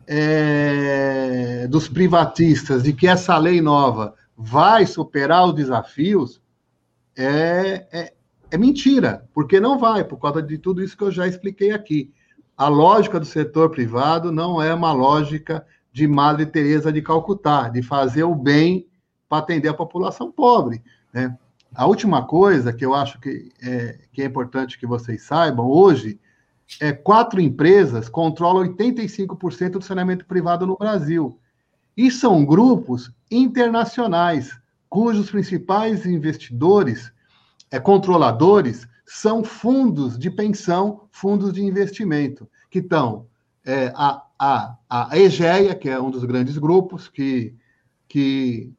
[0.07, 6.40] é, dos privatistas de que essa lei nova vai superar os desafios,
[7.16, 8.14] é, é,
[8.50, 12.12] é mentira, porque não vai, por causa de tudo isso que eu já expliquei aqui.
[12.57, 17.83] A lógica do setor privado não é uma lógica de Madre Teresa de Calcutá, de
[17.83, 18.87] fazer o bem
[19.29, 20.83] para atender a população pobre.
[21.12, 21.37] Né?
[21.74, 26.20] A última coisa que eu acho que é, que é importante que vocês saibam, hoje,
[26.81, 31.38] é, quatro empresas controlam 85% do saneamento privado no Brasil.
[31.96, 34.57] E são grupos internacionais,
[34.94, 37.12] cujos principais investidores,
[37.68, 43.26] é, controladores, são fundos de pensão, fundos de investimento, que estão
[43.66, 47.57] é, a, a, a EGEA, que é um dos grandes grupos, que,
[48.07, 48.72] que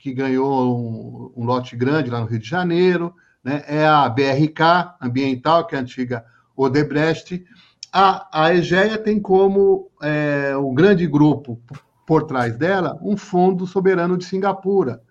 [0.00, 4.96] que ganhou um, um, lote grande lá no Rio de Janeiro, né, é a BRK
[5.02, 6.24] Ambiental, que é a antiga
[6.56, 7.44] Odebrecht.
[7.92, 11.60] A, a EGEA tem como é, o grande grupo
[12.06, 15.02] por trás dela um fundo soberano de Singapura.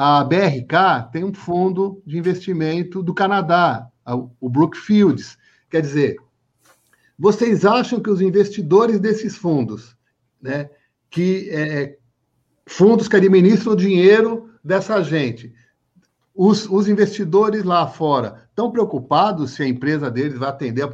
[0.00, 3.90] A BRK tem um fundo de investimento do Canadá,
[4.40, 5.36] o Brookfields.
[5.68, 6.16] Quer dizer,
[7.18, 9.96] vocês acham que os investidores desses fundos,
[10.40, 10.70] né,
[11.10, 11.98] que é,
[12.64, 15.52] fundos que administram o dinheiro dessa gente,
[16.32, 20.90] os, os investidores lá fora estão preocupados se a empresa deles vai atender a,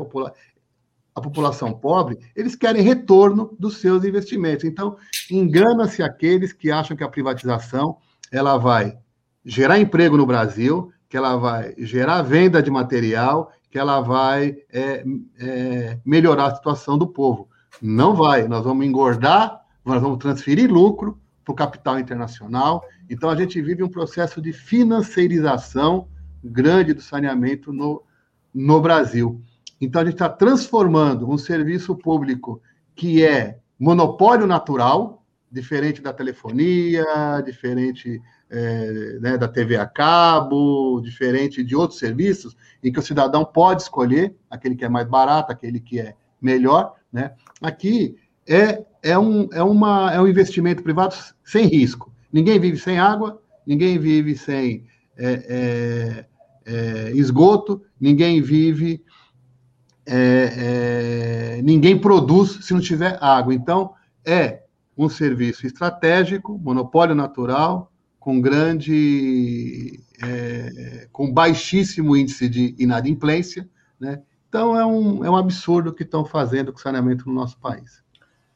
[1.15, 2.19] a população pobre?
[2.35, 4.65] Eles querem retorno dos seus investimentos.
[4.65, 4.97] Então,
[5.31, 7.99] engana-se aqueles que acham que a privatização
[8.35, 8.99] ela vai
[9.45, 15.05] gerar emprego no Brasil, que ela vai gerar venda de material, que ela vai é,
[15.39, 17.49] é, melhorar a situação do povo.
[17.81, 18.49] Não vai.
[18.49, 22.83] Nós vamos engordar, nós vamos transferir lucro para o capital internacional.
[23.09, 26.09] Então, a gente vive um processo de financiarização
[26.43, 28.03] grande do saneamento no,
[28.53, 29.41] no Brasil.
[29.81, 32.61] Então, a gente está transformando um serviço público
[32.97, 35.24] que é monopólio natural,
[35.55, 37.05] diferente da telefonia,
[37.45, 43.45] diferente é, né, da TV a cabo, diferente de outros serviços, em que o cidadão
[43.45, 46.95] pode escolher aquele que é mais barato, aquele que é melhor.
[47.13, 47.33] Né?
[47.63, 51.15] Aqui é, é, um, é, uma, é um investimento privado
[51.45, 52.13] sem risco.
[52.33, 54.85] Ninguém vive sem água, ninguém vive sem
[55.17, 56.27] é, é,
[56.67, 59.03] é esgoto, ninguém vive.
[60.07, 63.55] É, ninguém produz se não tiver água.
[63.55, 64.64] Então, é
[64.97, 73.69] um serviço estratégico, monopólio natural, com grande, é, com baixíssimo índice de inadimplência,
[74.01, 74.23] né?
[74.49, 78.03] Então é um, é um absurdo o que estão fazendo com saneamento no nosso país.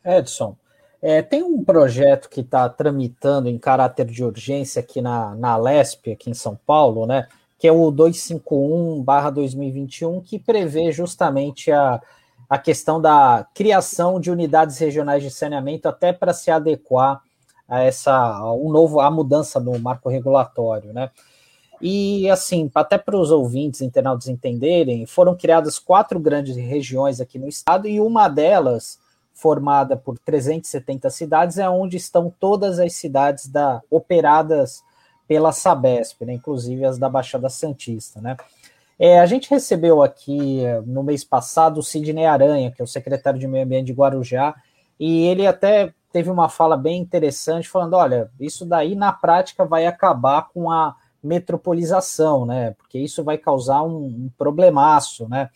[0.04, 0.56] Edson,
[1.02, 6.12] é, tem um projeto que está tramitando em caráter de urgência aqui na, na Lesp,
[6.12, 7.26] aqui em São Paulo, né?
[7.58, 12.00] Que é o 251-2021, que prevê justamente a,
[12.48, 17.20] a questão da criação de unidades regionais de saneamento até para se adequar
[17.68, 21.10] a essa um novo a mudança no marco regulatório, né?
[21.80, 27.46] E assim, até para os ouvintes internautas entenderem, foram criadas quatro grandes regiões aqui no
[27.46, 28.98] estado e uma delas,
[29.32, 34.82] formada por 370 cidades, é onde estão todas as cidades da operadas
[35.28, 36.32] pela Sabesp, né?
[36.32, 38.36] inclusive as da Baixada Santista, né?
[38.98, 43.38] É, a gente recebeu aqui no mês passado o Sidney Aranha, que é o secretário
[43.38, 44.54] de Meio Ambiente de Guarujá,
[44.98, 49.86] e ele até teve uma fala bem interessante, falando: olha, isso daí na prática vai
[49.86, 52.72] acabar com a metropolização, né?
[52.72, 55.50] Porque isso vai causar um, um problemaço, né?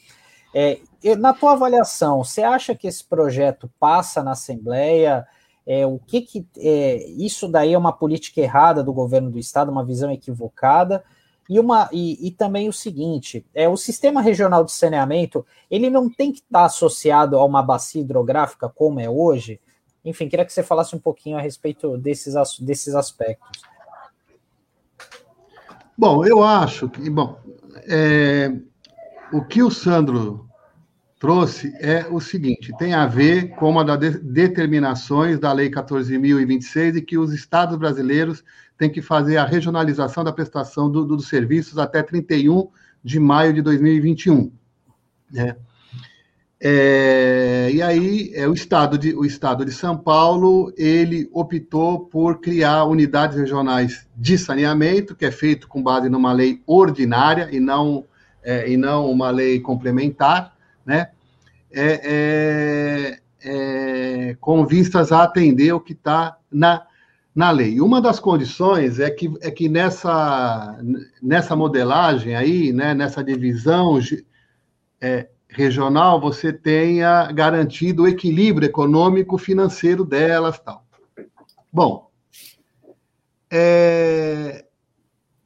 [0.55, 0.79] É,
[1.19, 5.27] na tua avaliação, você acha que esse projeto passa na Assembleia?
[5.67, 9.71] É, o que, que é, isso daí é uma política errada do governo do estado,
[9.71, 11.03] uma visão equivocada?
[11.49, 16.09] E, uma, e, e, também o seguinte: é, o sistema regional de saneamento ele não
[16.09, 19.61] tem que estar associado a uma bacia hidrográfica como é hoje.
[20.05, 23.63] Enfim, queria que você falasse um pouquinho a respeito desses, desses aspectos.
[25.97, 27.39] Bom, eu acho que bom,
[27.89, 28.51] é,
[29.33, 30.49] o que o Sandro
[31.21, 37.03] trouxe é o seguinte: tem a ver com uma das determinações da Lei 14.026 e
[37.03, 38.43] que os estados brasileiros
[38.83, 42.69] têm que fazer a regionalização da prestação do, do, dos serviços até 31
[43.05, 44.51] de maio de 2021.
[45.31, 45.55] Né?
[46.61, 52.41] É, e aí, é, o, estado de, o Estado de São Paulo, ele optou por
[52.41, 58.05] criar unidades regionais de saneamento, que é feito com base numa lei ordinária e não,
[58.43, 61.11] é, e não uma lei complementar, né?
[61.71, 66.85] É, é, é, com vistas a atender o que está na,
[67.35, 67.81] na lei.
[67.81, 70.79] Uma das condições é que, é que nessa,
[71.23, 73.99] nessa modelagem aí, né, nessa divisão
[75.01, 80.85] é, regional, você tenha garantido o equilíbrio econômico financeiro delas tal.
[81.73, 82.11] Bom,
[83.51, 84.65] é,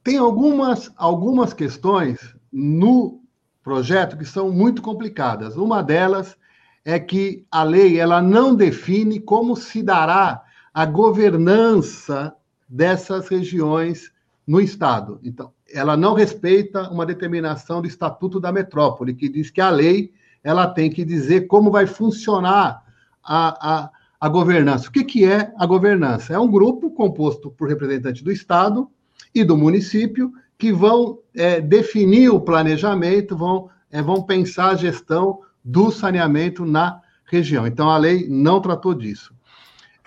[0.02, 2.18] tem algumas, algumas questões
[2.52, 3.20] no
[3.62, 5.56] projeto que são muito complicadas.
[5.56, 6.36] Uma delas
[6.84, 10.45] é que a lei ela não define como se dará
[10.76, 12.34] a governança
[12.68, 14.12] dessas regiões
[14.46, 15.18] no Estado.
[15.24, 20.12] Então, ela não respeita uma determinação do Estatuto da Metrópole, que diz que a lei
[20.44, 22.84] ela tem que dizer como vai funcionar
[23.24, 24.90] a, a, a governança.
[24.90, 26.34] O que, que é a governança?
[26.34, 28.86] É um grupo composto por representantes do Estado
[29.34, 35.40] e do município que vão é, definir o planejamento, vão, é, vão pensar a gestão
[35.64, 37.66] do saneamento na região.
[37.66, 39.34] Então, a lei não tratou disso.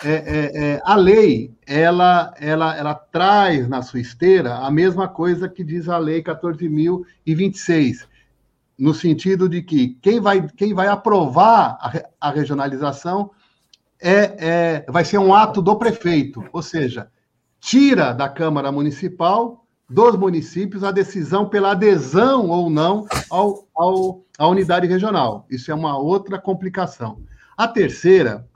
[0.04, 5.50] É, é, é, a lei ela, ela, ela traz na sua esteira a mesma coisa
[5.50, 8.08] que diz a lei 14.026,
[8.78, 13.32] no sentido de que quem vai, quem vai aprovar a, a regionalização
[14.02, 17.10] é, é, vai ser um ato do prefeito, ou seja,
[17.60, 24.48] tira da Câmara Municipal dos municípios a decisão pela adesão ou não ao, ao, à
[24.48, 25.46] unidade regional.
[25.50, 27.22] Isso é uma outra complicação.
[27.58, 28.48] A terceira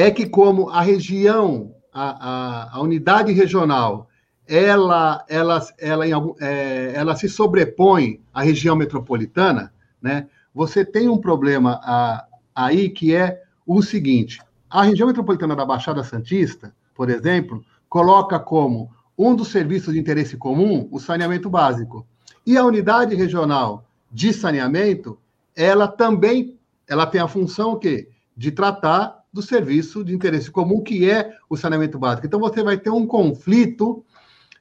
[0.00, 4.08] é que, como a região, a, a, a unidade regional,
[4.46, 10.28] ela, ela, ela, algum, é, ela se sobrepõe à região metropolitana, né?
[10.54, 12.24] você tem um problema a,
[12.54, 14.40] aí que é o seguinte:
[14.70, 20.36] a região metropolitana da Baixada Santista, por exemplo, coloca como um dos serviços de interesse
[20.36, 22.06] comum o saneamento básico.
[22.46, 25.18] E a unidade regional de saneamento,
[25.56, 28.08] ela também ela tem a função o quê?
[28.38, 32.26] de tratar do serviço de interesse comum, que é o saneamento básico.
[32.26, 34.04] Então, você vai ter um conflito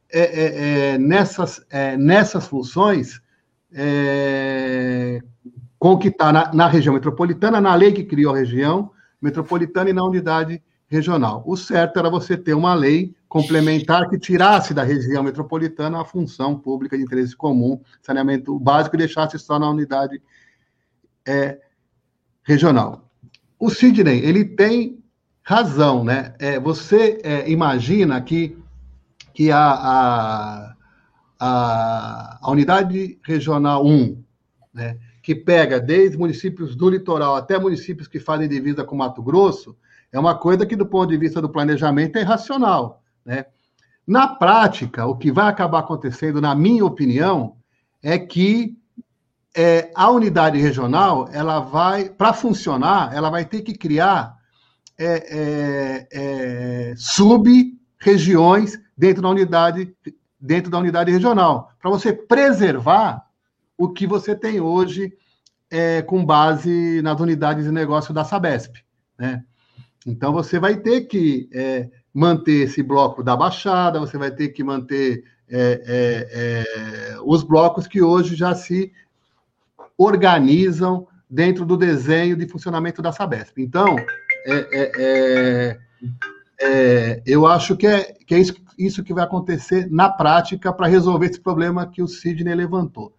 [0.08, 3.20] é, é, é, nessas, é, nessas funções
[3.74, 5.20] é,
[5.80, 9.90] com o que está na, na, região metropolitana, na lei que criou a região metropolitana
[9.90, 11.44] e na unidade regional.
[11.48, 16.56] O certo era você ter uma lei complementar que tirasse da região metropolitana a função
[16.56, 20.22] pública de interesse comum, saneamento básico, e deixasse só na unidade
[21.26, 21.60] é,
[22.44, 23.07] regional
[23.60, 25.04] o Sidney, ele tem
[25.42, 26.34] razão, né?
[26.40, 28.58] É, você é, imagina que,
[29.34, 30.76] que a, a,
[31.40, 34.24] a, a, unidade regional 1,
[34.74, 39.76] né, que pega desde municípios do litoral até municípios que fazem divisa com Mato Grosso,
[40.12, 43.46] é uma coisa que, do ponto de vista do planejamento, é irracional, né?
[44.06, 47.58] Na prática, o que vai acabar acontecendo, na minha opinião,
[48.02, 48.78] é que
[49.58, 54.38] é, a unidade regional, ela vai, para funcionar, ela vai ter que criar
[54.96, 59.92] é, é, é, sub-regiões dentro da unidade
[60.40, 63.26] dentro da unidade regional, para você preservar
[63.76, 65.12] o que você tem hoje
[65.72, 68.76] é, com base nas unidades de negócio da Sabesp,
[69.18, 69.44] né?
[70.06, 74.64] Então você vai ter que é, manter esse bloco da Baixada, você vai ter que
[74.64, 75.24] manter
[77.24, 78.92] os blocos que hoje já se
[79.98, 83.58] organizam dentro do desenho de funcionamento da Sabesp.
[83.58, 83.98] Então,
[84.46, 85.80] é, é, é,
[86.62, 90.88] é, eu acho que é, que é isso, isso que vai acontecer na prática para
[90.88, 93.14] resolver esse problema que o Sidney levantou.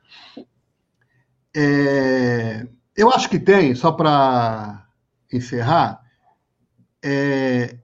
[1.55, 2.67] É,
[2.97, 4.87] eu acho que tem, só para
[5.33, 6.01] encerrar,
[7.03, 7.77] é,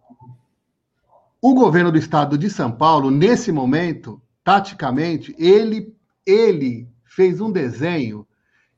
[1.40, 5.94] o governo do estado de São Paulo, nesse momento, taticamente, ele,
[6.26, 8.26] ele fez um desenho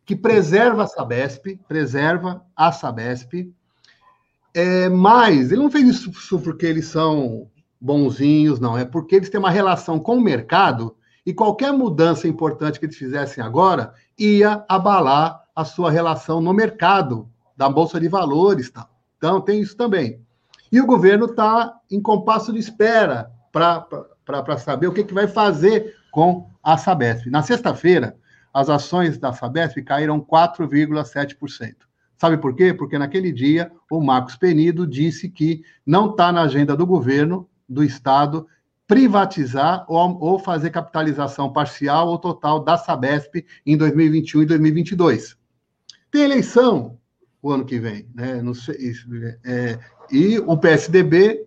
[0.06, 3.52] que preserva a Sabesp, preserva a Sabesp,
[4.54, 9.40] é, mas ele não fez isso porque eles são bonzinhos, não, é porque eles têm
[9.40, 10.96] uma relação com o mercado
[11.26, 17.28] e qualquer mudança importante que eles fizessem agora ia abalar a sua relação no mercado
[17.56, 18.70] da Bolsa de Valores.
[18.70, 18.88] Tá?
[19.18, 20.20] Então, tem isso também.
[20.70, 25.96] E o governo está em compasso de espera para saber o que, que vai fazer
[26.12, 27.28] com a Sabesp.
[27.28, 28.16] Na sexta-feira,
[28.56, 31.74] as ações da Sabesp caíram 4,7%.
[32.16, 32.72] Sabe por quê?
[32.72, 37.84] Porque naquele dia o Marcos Penido disse que não está na agenda do governo, do
[37.84, 38.46] Estado,
[38.86, 45.36] privatizar ou, ou, fazer capitalização parcial ou total da Sabesp em 2021 e 2022.
[46.10, 46.96] Tem eleição
[47.42, 48.40] o ano que vem, né?
[49.44, 49.78] É,
[50.10, 51.46] e o PSDB,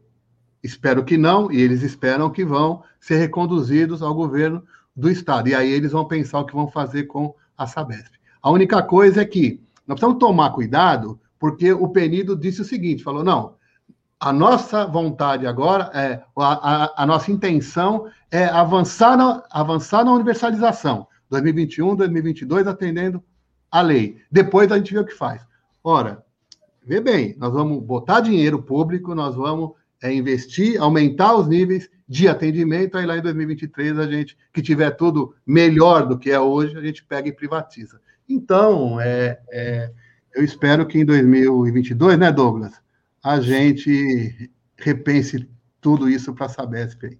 [0.61, 4.63] espero que não, e eles esperam que vão ser reconduzidos ao governo
[4.95, 5.49] do Estado.
[5.49, 8.13] E aí eles vão pensar o que vão fazer com a Sabesp.
[8.41, 13.03] A única coisa é que nós precisamos tomar cuidado, porque o Penido disse o seguinte:
[13.03, 13.55] falou, não,
[14.19, 20.13] a nossa vontade agora, é, a, a, a nossa intenção é avançar na, avançar na
[20.13, 21.07] universalização.
[21.29, 23.23] 2021, 2022, atendendo
[23.71, 24.17] a lei.
[24.31, 25.45] Depois a gente vê o que faz.
[25.83, 26.23] Ora,
[26.83, 29.71] vê bem, nós vamos botar dinheiro público, nós vamos
[30.01, 34.89] é, investir, aumentar os níveis de atendimento, aí lá em 2023 a gente, que tiver
[34.91, 38.01] tudo melhor do que é hoje, a gente pega e privatiza.
[38.27, 39.91] Então, é, é
[40.33, 42.73] eu espero que em 2022, né, Douglas,
[43.23, 45.47] a gente repense
[45.79, 47.17] tudo isso para a Sabesp aí.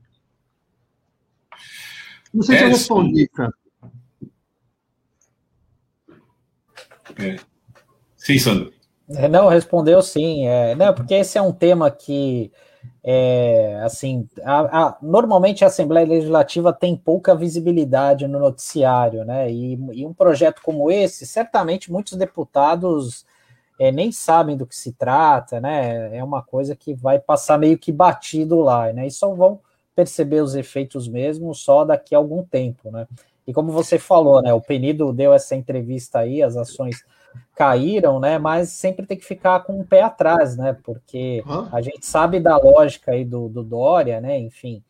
[2.33, 3.53] Não sei é, se eu é, respondi, cara.
[7.17, 7.37] É.
[8.15, 8.73] Sim, Sandro.
[9.09, 10.47] É, não, respondeu sim.
[10.47, 12.51] É, não, porque esse é um tema que
[13.03, 19.49] é, assim, a, a, normalmente a Assembleia Legislativa tem pouca visibilidade no noticiário, né?
[19.51, 23.25] E, e, um projeto como esse, certamente muitos deputados
[23.79, 26.15] é, nem sabem do que se trata, né?
[26.17, 29.07] É uma coisa que vai passar meio que batido lá, né?
[29.07, 29.61] E só vão
[29.95, 33.07] perceber os efeitos mesmo só daqui a algum tempo, né?
[33.47, 34.53] E como você falou, né?
[34.53, 37.03] O Penido deu essa entrevista aí, as ações
[37.55, 38.38] caíram, né?
[38.38, 40.77] Mas sempre tem que ficar com o um pé atrás, né?
[40.84, 44.38] Porque a gente sabe da lógica aí do, do Dória, né?
[44.39, 44.82] Enfim,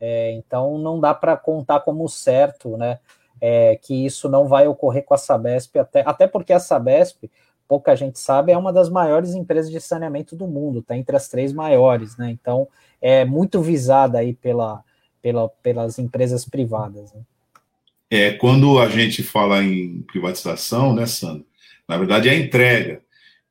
[0.00, 2.98] é, então não dá para contar como certo, né?
[3.40, 7.30] É, que isso não vai ocorrer com a Sabesp, até, até porque a Sabesp,
[7.68, 11.28] pouca gente sabe, é uma das maiores empresas de saneamento do mundo, está entre as
[11.28, 12.30] três maiores, né?
[12.30, 12.66] Então
[13.00, 14.82] é muito visada aí pela,
[15.20, 17.12] pela, pelas empresas privadas.
[17.12, 17.20] Né?
[18.10, 21.44] É, quando a gente fala em privatização, né, Sandro?
[21.88, 23.02] Na verdade, é a entrega.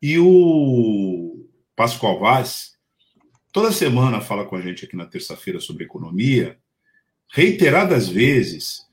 [0.02, 2.74] E o Pascoal Vaz,
[3.52, 6.58] toda semana fala com a gente aqui na terça-feira sobre economia,
[7.32, 8.86] reiteradas vezes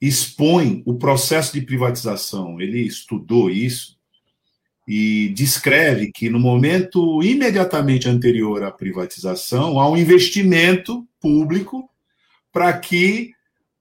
[0.00, 2.60] expõe o processo de privatização.
[2.60, 3.98] Ele estudou isso
[4.88, 11.88] e descreve que no momento imediatamente anterior à privatização há um investimento público
[12.52, 13.32] para que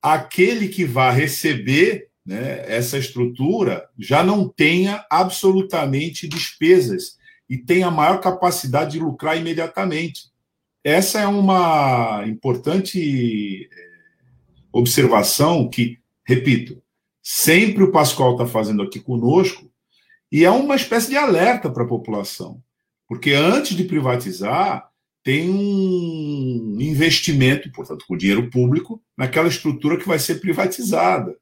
[0.02, 7.18] aquele que vai receber né, essa estrutura já não tenha absolutamente despesas
[7.50, 10.26] e tenha maior capacidade de lucrar imediatamente.
[10.84, 13.78] Essa é uma importante eh,
[14.72, 16.80] observação que, repito,
[17.20, 19.68] sempre o Pascoal está fazendo aqui conosco,
[20.32, 22.62] e é uma espécie de alerta para a população.
[23.08, 24.88] Porque antes de privatizar,
[25.24, 31.36] tem um investimento, portanto, com dinheiro público, naquela estrutura que vai ser privatizada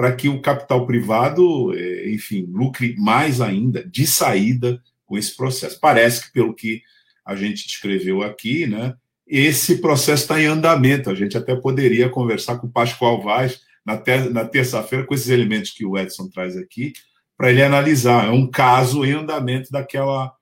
[0.00, 5.78] para que o capital privado, é, enfim, lucre mais ainda de saída com esse processo.
[5.78, 6.80] Parece que, pelo que
[7.22, 8.94] a gente descreveu aqui, né,
[9.26, 11.10] esse processo está em andamento.
[11.10, 15.28] A gente até poderia conversar com o Pascoal Vaz na, ter na terça-feira com esses
[15.28, 16.94] elementos que o Edson traz aqui,
[17.36, 18.24] para ele analisar.
[18.24, 20.32] É um caso em andamento daquela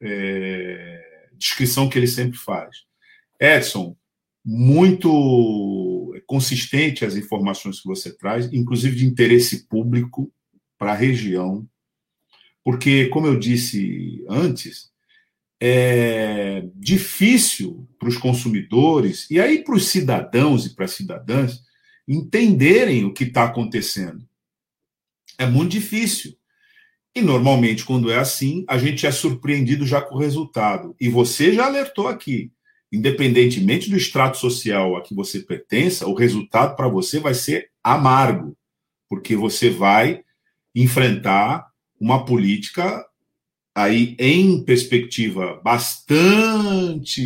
[0.00, 1.02] é,
[1.36, 2.76] descrição que ele sempre faz.
[3.38, 3.94] Edson,
[4.42, 5.91] muito
[6.32, 10.32] consistente as informações que você traz, inclusive de interesse público
[10.78, 11.68] para a região,
[12.64, 14.90] porque, como eu disse antes,
[15.60, 21.60] é difícil para os consumidores e aí para os cidadãos e para as cidadãs
[22.08, 24.26] entenderem o que está acontecendo.
[25.36, 26.34] É muito difícil.
[27.14, 30.96] E normalmente, quando é assim, a gente é surpreendido já com o resultado.
[30.98, 32.50] E você já alertou aqui
[32.92, 38.54] independentemente do extrato social a que você pertença, o resultado para você vai ser amargo,
[39.08, 40.22] porque você vai
[40.74, 41.66] enfrentar
[41.98, 43.04] uma política
[43.74, 47.18] aí em perspectiva bastante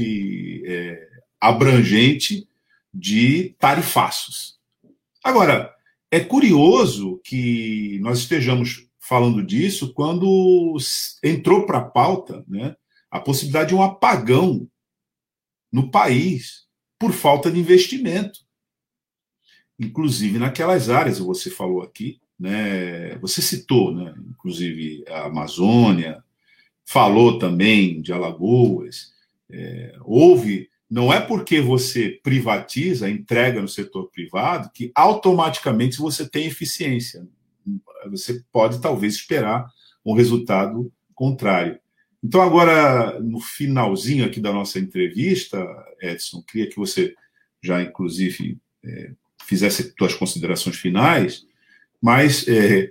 [0.65, 1.09] é,
[1.41, 2.47] abrangente
[2.95, 4.57] de tarifaços.
[5.23, 5.75] Agora,
[6.11, 10.77] é curioso que nós estejamos falando disso quando
[11.23, 12.77] entrou para a pauta né,
[13.11, 14.69] a possibilidade de um apagão
[15.77, 16.65] no país
[16.99, 18.41] por falta de investimento.
[19.79, 26.25] Inclusive naquelas áreas, você falou aqui, né, você citou, né, inclusive a Amazônia,
[26.83, 29.13] falou também de Alagoas.
[29.51, 36.47] É, houve, não é porque você privatiza, entrega no setor privado, que automaticamente você tem
[36.47, 37.29] eficiência.
[38.11, 39.71] Você pode talvez esperar
[40.03, 41.79] um resultado contrário.
[42.27, 45.65] Então, agora, no finalzinho aqui da nossa entrevista,
[46.03, 47.15] Edson, queria que você
[47.63, 49.13] já, inclusive, é,
[49.45, 51.47] fizesse suas considerações finais,
[52.03, 52.91] mas é,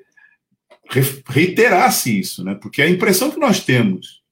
[1.27, 2.55] reiterasse isso, né?
[2.55, 4.23] porque a impressão que nós temos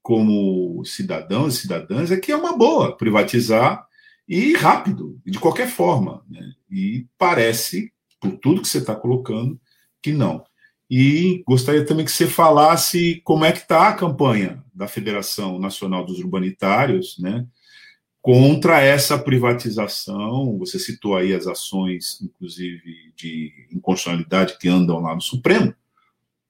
[0.00, 3.88] como cidadãos e cidadãs é que é uma boa privatizar
[4.28, 6.24] e rápido, de qualquer forma.
[6.30, 6.52] Né?
[6.70, 9.60] E parece, por tudo que você está colocando,
[10.00, 10.44] que não.
[10.90, 16.04] E gostaria também que você falasse como é que está a campanha da Federação Nacional
[16.04, 17.46] dos Urbanitários, né,
[18.22, 20.56] contra essa privatização.
[20.58, 25.74] Você citou aí as ações, inclusive, de inconstitucionalidade que andam lá no Supremo,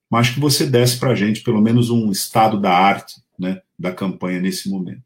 [0.09, 3.93] mas que você desse para a gente pelo menos um estado da arte né, da
[3.93, 5.03] campanha nesse momento.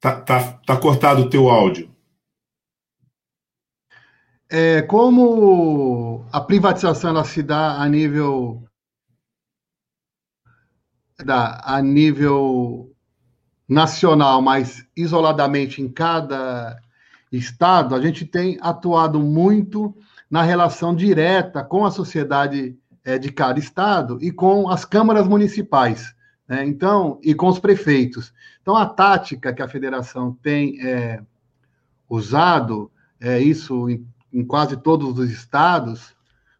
[0.00, 1.91] Tá, tá, tá cortado o teu áudio.
[4.54, 8.62] É, como a privatização ela se dá a nível
[11.26, 12.94] a nível
[13.66, 16.78] nacional, mas isoladamente em cada
[17.30, 19.96] estado, a gente tem atuado muito
[20.30, 26.14] na relação direta com a sociedade é, de cada estado e com as câmaras municipais,
[26.46, 26.62] né?
[26.62, 28.34] então e com os prefeitos.
[28.60, 31.22] Então a tática que a federação tem é,
[32.06, 33.88] usado é isso
[34.32, 36.14] em quase todos os estados,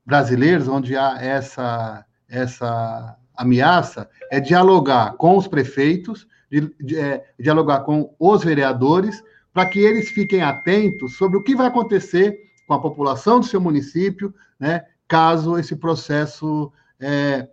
[0.04, 7.80] brasileiros, onde há essa, essa ameaça, é dialogar com os prefeitos, de, de, é, dialogar
[7.80, 12.80] com os vereadores, para que eles fiquem atentos sobre o que vai acontecer com a
[12.80, 17.48] população do seu município, né, caso esse processo é,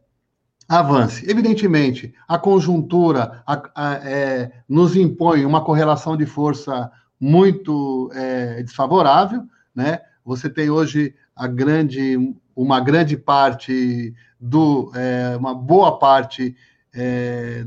[0.67, 1.29] avance.
[1.29, 9.43] Evidentemente, a conjuntura a, a, é, nos impõe uma correlação de força muito é, desfavorável,
[9.75, 9.99] né?
[10.29, 16.55] Você tem hoje a grande, uma grande parte do, é, uma boa parte
[16.93, 17.65] é,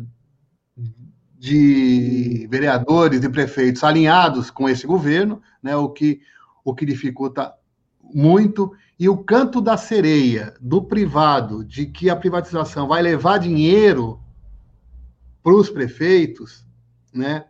[1.37, 5.75] de vereadores e prefeitos alinhados com esse governo, né?
[5.75, 6.21] O que
[6.65, 7.53] o que dificulta
[8.01, 14.21] muito e o canto da sereia do privado de que a privatização vai levar dinheiro
[15.43, 16.65] para os prefeitos,
[17.13, 17.45] né?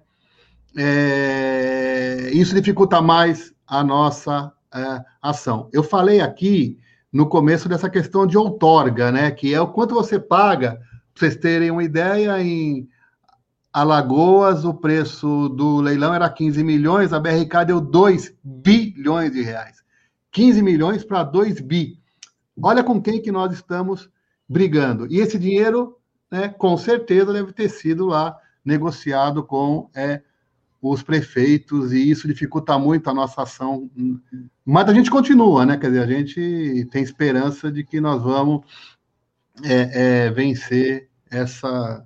[0.74, 5.68] É, isso dificulta mais a nossa é, ação.
[5.72, 6.78] Eu falei aqui
[7.12, 9.30] no começo dessa questão de outorga, né?
[9.30, 10.80] Que é o quanto você paga,
[11.12, 12.88] para vocês terem uma ideia, em
[13.72, 19.82] Alagoas o preço do leilão era 15 milhões, a BRK deu 2 bilhões de reais.
[20.30, 21.98] 15 milhões para 2 bi.
[22.62, 24.10] Olha com quem que nós estamos
[24.46, 25.06] brigando.
[25.10, 25.96] E esse dinheiro,
[26.30, 30.20] né, com certeza, deve ter sido lá negociado com é,
[30.82, 33.88] os prefeitos, e isso dificulta muito a nossa ação.
[34.64, 35.76] Mas a gente continua, né?
[35.76, 38.66] Quer dizer, a gente tem esperança de que nós vamos
[39.62, 42.04] é, é, vencer essa,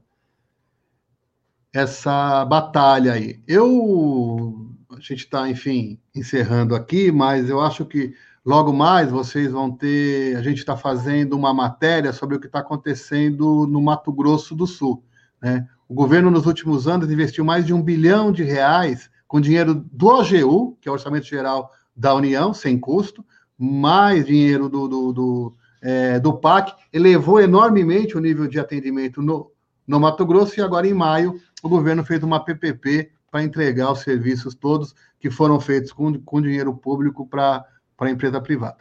[1.72, 3.40] essa batalha aí.
[3.46, 8.14] Eu a gente está, enfim, encerrando aqui, mas eu acho que
[8.44, 10.36] logo mais vocês vão ter.
[10.36, 14.66] A gente está fazendo uma matéria sobre o que está acontecendo no Mato Grosso do
[14.66, 15.04] Sul.
[15.40, 15.68] Né?
[15.88, 20.06] O governo, nos últimos anos, investiu mais de um bilhão de reais com dinheiro do
[20.06, 23.24] OGU, que é o Orçamento Geral da União, sem custo,
[23.58, 29.50] mais dinheiro do, do, do, é, do PAC, elevou enormemente o nível de atendimento no,
[29.86, 34.00] no Mato Grosso, e agora, em maio, o governo fez uma PPP para entregar os
[34.00, 37.64] serviços todos que foram feitos com, com dinheiro público para
[37.98, 38.78] a empresa privada.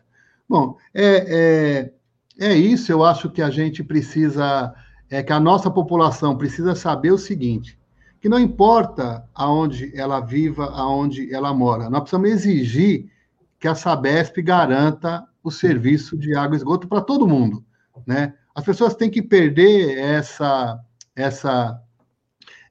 [0.47, 1.91] Bom, é,
[2.39, 2.91] é, é isso.
[2.91, 4.74] Eu acho que a gente precisa,
[5.16, 7.80] é que a nossa população precisa saber o seguinte:
[8.20, 13.09] que não importa aonde ela viva, aonde ela mora, nós precisamos exigir
[13.59, 17.63] que a Sabesp garanta o serviço de água e esgoto para todo mundo,
[18.05, 18.34] né?
[18.53, 20.80] As pessoas têm que perder essa
[21.16, 21.82] essa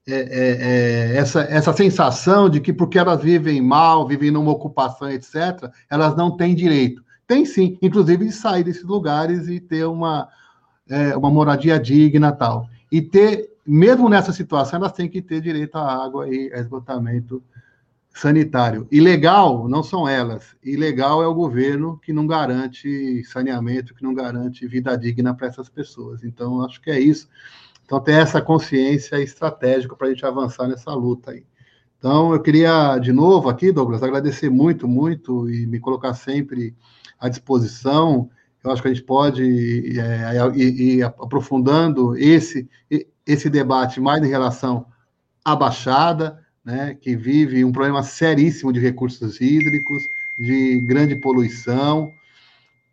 [0.06, 5.10] é, é, é, essa, essa sensação de que porque elas vivem mal, vivem numa ocupação,
[5.10, 7.02] etc., elas não têm direito.
[7.26, 10.28] Tem sim, inclusive de sair desses lugares e ter uma,
[10.88, 12.68] é, uma moradia digna tal.
[12.90, 17.42] E ter, mesmo nessa situação, elas têm que ter direito à água e a esgotamento
[18.14, 18.86] sanitário.
[18.92, 20.54] Ilegal não são elas.
[20.62, 25.68] Ilegal é o governo que não garante saneamento, que não garante vida digna para essas
[25.68, 26.22] pessoas.
[26.22, 27.28] Então, acho que é isso.
[27.84, 31.44] Então, ter essa consciência estratégica para a gente avançar nessa luta aí.
[31.98, 36.74] Então, eu queria, de novo, aqui, Douglas, agradecer muito, muito e me colocar sempre
[37.18, 38.30] à disposição.
[38.64, 42.68] Eu acho que a gente pode é, ir, ir aprofundando esse,
[43.26, 44.86] esse debate mais em relação
[45.44, 50.02] à Baixada, né, que vive um problema seríssimo de recursos hídricos,
[50.38, 52.10] de grande poluição.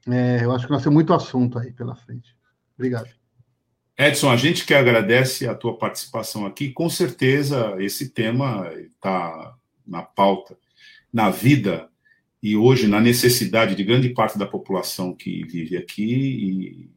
[0.06, 2.36] É, eu acho que nós temos muito assunto aí pela frente.
[2.76, 3.10] Obrigado.
[3.98, 6.72] Edson, a gente que agradece a tua participação aqui.
[6.72, 9.56] Com certeza esse tema está
[9.86, 10.58] na pauta,
[11.14, 11.91] na vida
[12.42, 16.90] e hoje na necessidade de grande parte da população que vive aqui e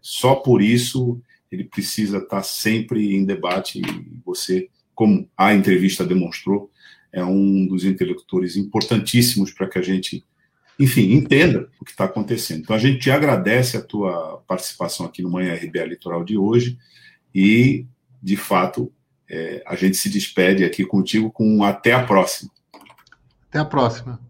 [0.00, 1.20] só por isso
[1.50, 6.70] ele precisa estar sempre em debate e você, como a entrevista demonstrou,
[7.12, 10.24] é um dos interlocutores importantíssimos para que a gente
[10.78, 12.60] enfim, entenda o que está acontecendo.
[12.60, 16.78] Então, a gente te agradece a tua participação aqui no Manhã RBA Litoral de hoje
[17.34, 17.86] e,
[18.22, 18.92] de fato,
[19.28, 22.50] é, a gente se despede aqui contigo com até a próxima.
[23.48, 24.20] Até a próxima.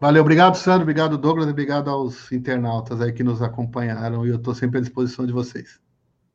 [0.00, 4.54] Valeu, obrigado, Sandro, obrigado, Douglas, obrigado aos internautas aí que nos acompanharam e eu estou
[4.54, 5.80] sempre à disposição de vocês.